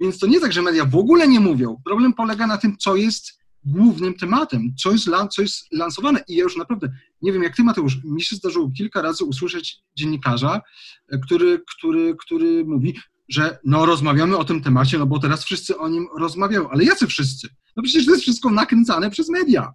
Więc 0.00 0.18
to 0.18 0.26
nie 0.26 0.40
tak, 0.40 0.52
że 0.52 0.62
media 0.62 0.84
w 0.84 0.96
ogóle 0.96 1.28
nie 1.28 1.40
mówią. 1.40 1.76
Problem 1.84 2.14
polega 2.14 2.46
na 2.46 2.58
tym, 2.58 2.76
co 2.76 2.96
jest 2.96 3.38
głównym 3.64 4.14
tematem, 4.14 4.74
co 4.78 4.92
jest, 4.92 5.08
co 5.30 5.42
jest 5.42 5.72
lansowane. 5.72 6.24
I 6.28 6.36
ja 6.36 6.42
już 6.42 6.56
naprawdę 6.56 6.92
nie 7.22 7.32
wiem, 7.32 7.42
jak 7.42 7.56
ty, 7.56 7.62
Mateusz, 7.62 8.04
mi 8.04 8.22
się 8.22 8.36
zdarzyło 8.36 8.70
kilka 8.76 9.02
razy 9.02 9.24
usłyszeć 9.24 9.82
dziennikarza, 9.96 10.60
e, 11.08 11.18
który, 11.18 11.62
który, 11.76 12.16
który 12.20 12.64
mówi, 12.64 12.94
że 13.28 13.58
no 13.64 13.86
rozmawiamy 13.86 14.36
o 14.36 14.44
tym 14.44 14.62
temacie, 14.62 14.98
no 14.98 15.06
bo 15.06 15.18
teraz 15.18 15.44
wszyscy 15.44 15.78
o 15.78 15.88
nim 15.88 16.06
rozmawiają. 16.18 16.70
Ale 16.70 16.84
jacy 16.84 17.06
wszyscy? 17.06 17.48
No 17.76 17.82
przecież 17.82 18.06
to 18.06 18.10
jest 18.10 18.22
wszystko 18.22 18.50
nakręcane 18.50 19.10
przez 19.10 19.28
media. 19.28 19.72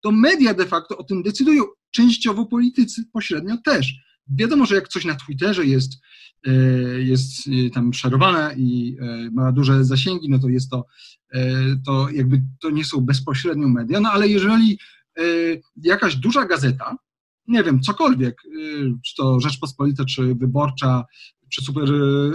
To 0.00 0.12
media 0.12 0.54
de 0.54 0.66
facto 0.66 0.98
o 0.98 1.04
tym 1.04 1.22
decydują. 1.22 1.64
Częściowo 1.90 2.46
politycy 2.46 3.04
pośrednio 3.12 3.56
też. 3.64 3.92
Wiadomo, 4.28 4.66
że 4.66 4.74
jak 4.74 4.88
coś 4.88 5.04
na 5.04 5.14
Twitterze 5.14 5.64
jest, 5.64 5.92
jest 6.98 7.48
e, 7.48 7.70
tam 7.70 7.92
szerowane 7.92 8.54
i 8.56 8.96
ma 9.32 9.52
duże 9.52 9.84
zasięgi, 9.84 10.28
no 10.28 10.38
to 10.38 10.48
jest 10.48 10.70
to, 10.70 10.86
to 11.86 12.10
jakby 12.10 12.42
to 12.60 12.70
nie 12.70 12.84
są 12.84 13.00
bezpośrednio 13.00 13.68
media, 13.68 14.00
no 14.00 14.10
ale 14.10 14.28
jeżeli 14.28 14.78
jakaś 15.76 16.16
duża 16.16 16.44
gazeta, 16.44 16.96
nie 17.48 17.62
wiem, 17.64 17.80
cokolwiek, 17.80 18.42
czy 19.06 19.14
to 19.16 19.40
Rzeczpospolita, 19.40 20.04
czy 20.04 20.34
Wyborcza, 20.34 21.04
czy 21.52 21.64
Super 21.64 21.88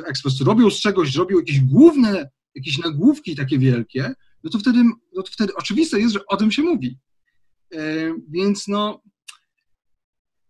Express, 0.05 0.41
robią 0.41 0.69
z 0.69 0.79
czegoś, 0.79 1.15
robią 1.15 1.37
jakieś 1.37 1.59
główne, 1.59 2.29
jakieś 2.55 2.77
nagłówki 2.77 3.35
takie 3.35 3.59
wielkie, 3.59 4.13
no 4.43 4.49
to 4.49 4.59
wtedy, 4.59 4.83
no 5.15 5.23
to 5.23 5.31
wtedy 5.31 5.55
oczywiste 5.55 5.99
jest, 5.99 6.13
że 6.13 6.25
o 6.27 6.37
tym 6.37 6.51
się 6.51 6.61
mówi. 6.61 6.97
Więc 8.29 8.67
no, 8.67 9.01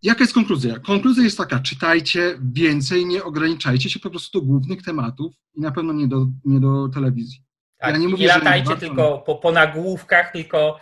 jaka 0.02 0.20
jest 0.20 0.34
konkluzja? 0.34 0.78
Konkluzja 0.78 1.24
jest 1.24 1.38
taka, 1.38 1.60
czytajcie 1.60 2.38
więcej, 2.54 3.06
nie 3.06 3.24
ograniczajcie 3.24 3.90
się 3.90 4.00
po 4.00 4.10
prostu 4.10 4.40
do 4.40 4.46
głównych 4.46 4.82
tematów 4.82 5.34
i 5.54 5.60
na 5.60 5.72
pewno 5.72 5.92
nie 5.92 6.08
do, 6.08 6.26
nie 6.44 6.60
do 6.60 6.88
telewizji. 6.88 7.42
Tak, 7.78 7.94
ja 7.94 8.00
nie, 8.00 8.08
mówię, 8.08 8.22
nie 8.22 8.28
latajcie 8.28 8.70
nie 8.70 8.76
tylko 8.76 9.18
po, 9.18 9.34
po 9.34 9.52
nagłówkach, 9.52 10.32
tylko 10.32 10.78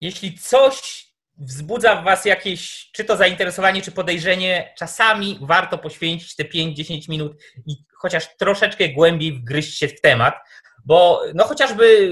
jeśli 0.00 0.38
coś 0.38 1.06
wzbudza 1.38 1.96
w 1.96 2.04
Was 2.04 2.24
jakieś, 2.24 2.90
czy 2.92 3.04
to 3.04 3.16
zainteresowanie, 3.16 3.82
czy 3.82 3.92
podejrzenie, 3.92 4.74
czasami 4.78 5.38
warto 5.42 5.78
poświęcić 5.78 6.36
te 6.36 6.44
5-10 6.44 7.08
minut 7.08 7.42
i 7.66 7.76
chociaż 7.94 8.36
troszeczkę 8.36 8.88
głębiej 8.88 9.32
wgryźć 9.32 9.78
się 9.78 9.88
w 9.88 10.00
temat, 10.00 10.34
bo 10.84 11.22
no 11.34 11.44
chociażby 11.44 12.08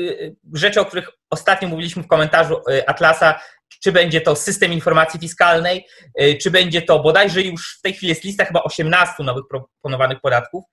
rzeczy, 0.54 0.80
o 0.80 0.84
których 0.84 1.08
ostatnio 1.30 1.68
mówiliśmy 1.68 2.02
w 2.02 2.08
komentarzu 2.08 2.56
y, 2.70 2.88
Atlasa, 2.88 3.40
czy 3.82 3.92
będzie 3.92 4.20
to 4.20 4.36
system 4.36 4.72
informacji 4.72 5.20
fiskalnej, 5.20 5.86
y, 6.20 6.38
czy 6.42 6.50
będzie 6.50 6.82
to 6.82 6.98
bodajże 6.98 7.42
już 7.42 7.76
w 7.78 7.82
tej 7.82 7.92
chwili 7.92 8.10
jest 8.10 8.24
lista 8.24 8.44
chyba 8.44 8.62
18 8.62 9.22
nowych 9.22 9.44
proponowanych 9.50 10.20
podatków, 10.20 10.64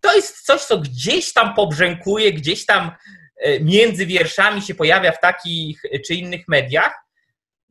to 0.00 0.14
jest 0.14 0.46
coś, 0.46 0.60
co 0.60 0.78
gdzieś 0.78 1.32
tam 1.32 1.54
pobrzękuje, 1.54 2.32
gdzieś 2.32 2.66
tam 2.66 2.90
między 3.60 4.06
wierszami 4.06 4.62
się 4.62 4.74
pojawia 4.74 5.12
w 5.12 5.20
takich 5.20 5.82
czy 6.06 6.14
innych 6.14 6.48
mediach, 6.48 6.92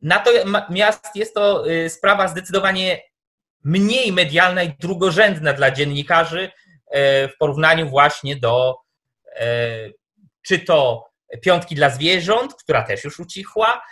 Natomiast 0.02 1.06
jest 1.14 1.34
to 1.34 1.64
sprawa 1.88 2.28
zdecydowanie 2.28 3.02
mniej 3.64 4.12
medialna 4.12 4.62
i 4.62 4.74
drugorzędna 4.80 5.52
dla 5.52 5.70
dziennikarzy 5.70 6.50
w 6.94 7.32
porównaniu 7.38 7.88
właśnie 7.88 8.36
do 8.36 8.76
czy 10.46 10.58
to 10.58 11.04
piątki 11.42 11.74
dla 11.74 11.90
zwierząt, 11.90 12.54
która 12.54 12.82
też 12.82 13.04
już 13.04 13.20
ucichła, 13.20 13.82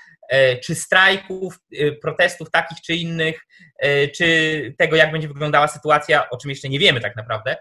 czy 0.64 0.74
strajków, 0.74 1.58
protestów 2.02 2.50
takich 2.50 2.78
czy 2.80 2.94
innych, 2.94 3.40
czy 4.16 4.74
tego, 4.78 4.96
jak 4.96 5.12
będzie 5.12 5.28
wyglądała 5.28 5.68
sytuacja, 5.68 6.30
o 6.30 6.36
czym 6.36 6.50
jeszcze 6.50 6.68
nie 6.68 6.78
wiemy 6.78 7.00
tak 7.00 7.16
naprawdę, 7.16 7.56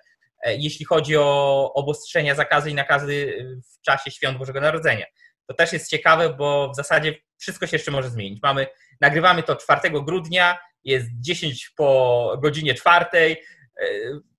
jeśli 0.46 0.86
chodzi 0.86 1.18
o 1.18 1.72
obostrzenia, 1.74 2.36
zakazy 2.36 2.72
i 2.72 2.74
nakazy 2.74 3.46
w 3.78 3.82
czasie 3.82 4.12
świąt 4.12 4.38
Bożego 4.38 4.62
Narodzenia. 4.62 5.06
To 5.50 5.54
też 5.54 5.74
jest 5.74 5.90
ciekawe, 5.90 6.30
bo 6.30 6.72
w 6.74 6.76
zasadzie 6.76 7.16
wszystko 7.38 7.68
się 7.68 7.76
jeszcze 7.76 7.92
może 7.92 8.10
zmienić. 8.10 8.40
Mamy, 8.44 8.68
nagrywamy 9.02 9.44
to 9.44 9.56
4 9.56 9.90
grudnia, 9.92 10.60
jest 10.84 11.08
10 11.20 11.70
po 11.78 12.38
godzinie 12.42 12.74
4. 12.74 13.06
E, 13.16 13.36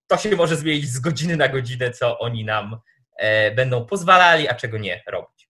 to 0.07 0.16
się 0.16 0.36
może 0.36 0.57
zmienić 0.57 0.88
z 0.88 0.99
godziny 0.99 1.36
na 1.36 1.49
godzinę, 1.49 1.91
co 1.91 2.18
oni 2.18 2.45
nam 2.45 2.74
e, 2.74 2.78
będą 3.56 3.86
pozwalali, 3.86 4.48
a 4.48 4.54
czego 4.54 4.78
nie 4.78 5.02
robić. 5.12 5.48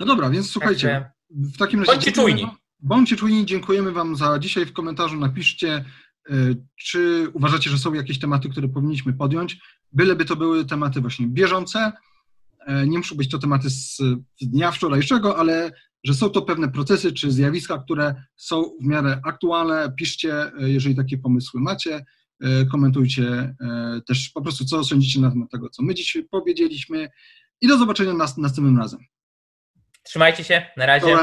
No 0.00 0.06
dobra, 0.06 0.30
więc 0.30 0.50
słuchajcie, 0.50 0.88
Także, 0.88 1.10
w 1.30 1.58
takim 1.58 1.80
razie... 1.80 1.92
Bądźcie 1.92 2.12
czujni. 2.12 2.46
Bądźcie 2.80 3.16
czujni, 3.16 3.46
dziękujemy 3.46 3.92
Wam 3.92 4.16
za 4.16 4.38
dzisiaj. 4.38 4.66
W 4.66 4.72
komentarzu 4.72 5.20
napiszcie, 5.20 5.84
e, 6.30 6.34
czy 6.76 7.28
uważacie, 7.32 7.70
że 7.70 7.78
są 7.78 7.94
jakieś 7.94 8.18
tematy, 8.18 8.48
które 8.48 8.68
powinniśmy 8.68 9.12
podjąć, 9.12 9.56
byleby 9.92 10.24
to 10.24 10.36
były 10.36 10.64
tematy 10.64 11.00
właśnie 11.00 11.26
bieżące, 11.26 11.92
nie 12.86 12.98
muszą 12.98 13.16
być 13.16 13.30
to 13.30 13.38
tematy 13.38 13.70
z 13.70 13.98
dnia 14.40 14.72
wczorajszego, 14.72 15.38
ale 15.38 15.72
że 16.04 16.14
są 16.14 16.30
to 16.30 16.42
pewne 16.42 16.68
procesy 16.68 17.12
czy 17.12 17.32
zjawiska, 17.32 17.78
które 17.78 18.14
są 18.36 18.64
w 18.80 18.84
miarę 18.84 19.20
aktualne. 19.24 19.92
Piszcie, 19.96 20.52
e, 20.60 20.70
jeżeli 20.70 20.96
takie 20.96 21.18
pomysły 21.18 21.60
macie, 21.60 21.94
e, 21.94 22.04
komentujcie 22.70 23.24
e, 23.24 24.00
też 24.06 24.28
po 24.28 24.42
prostu, 24.42 24.64
co 24.64 24.84
sądzicie 24.84 25.20
na 25.20 25.30
temat 25.30 25.50
tego, 25.50 25.68
co 25.68 25.82
my 25.82 25.94
dziś 25.94 26.18
powiedzieliśmy 26.30 27.08
i 27.60 27.68
do 27.68 27.78
zobaczenia 27.78 28.14
nas, 28.14 28.38
następnym 28.38 28.78
razem. 28.78 29.00
Trzymajcie 30.02 30.44
się, 30.44 30.66
na 30.76 30.86
razie. 30.86 31.16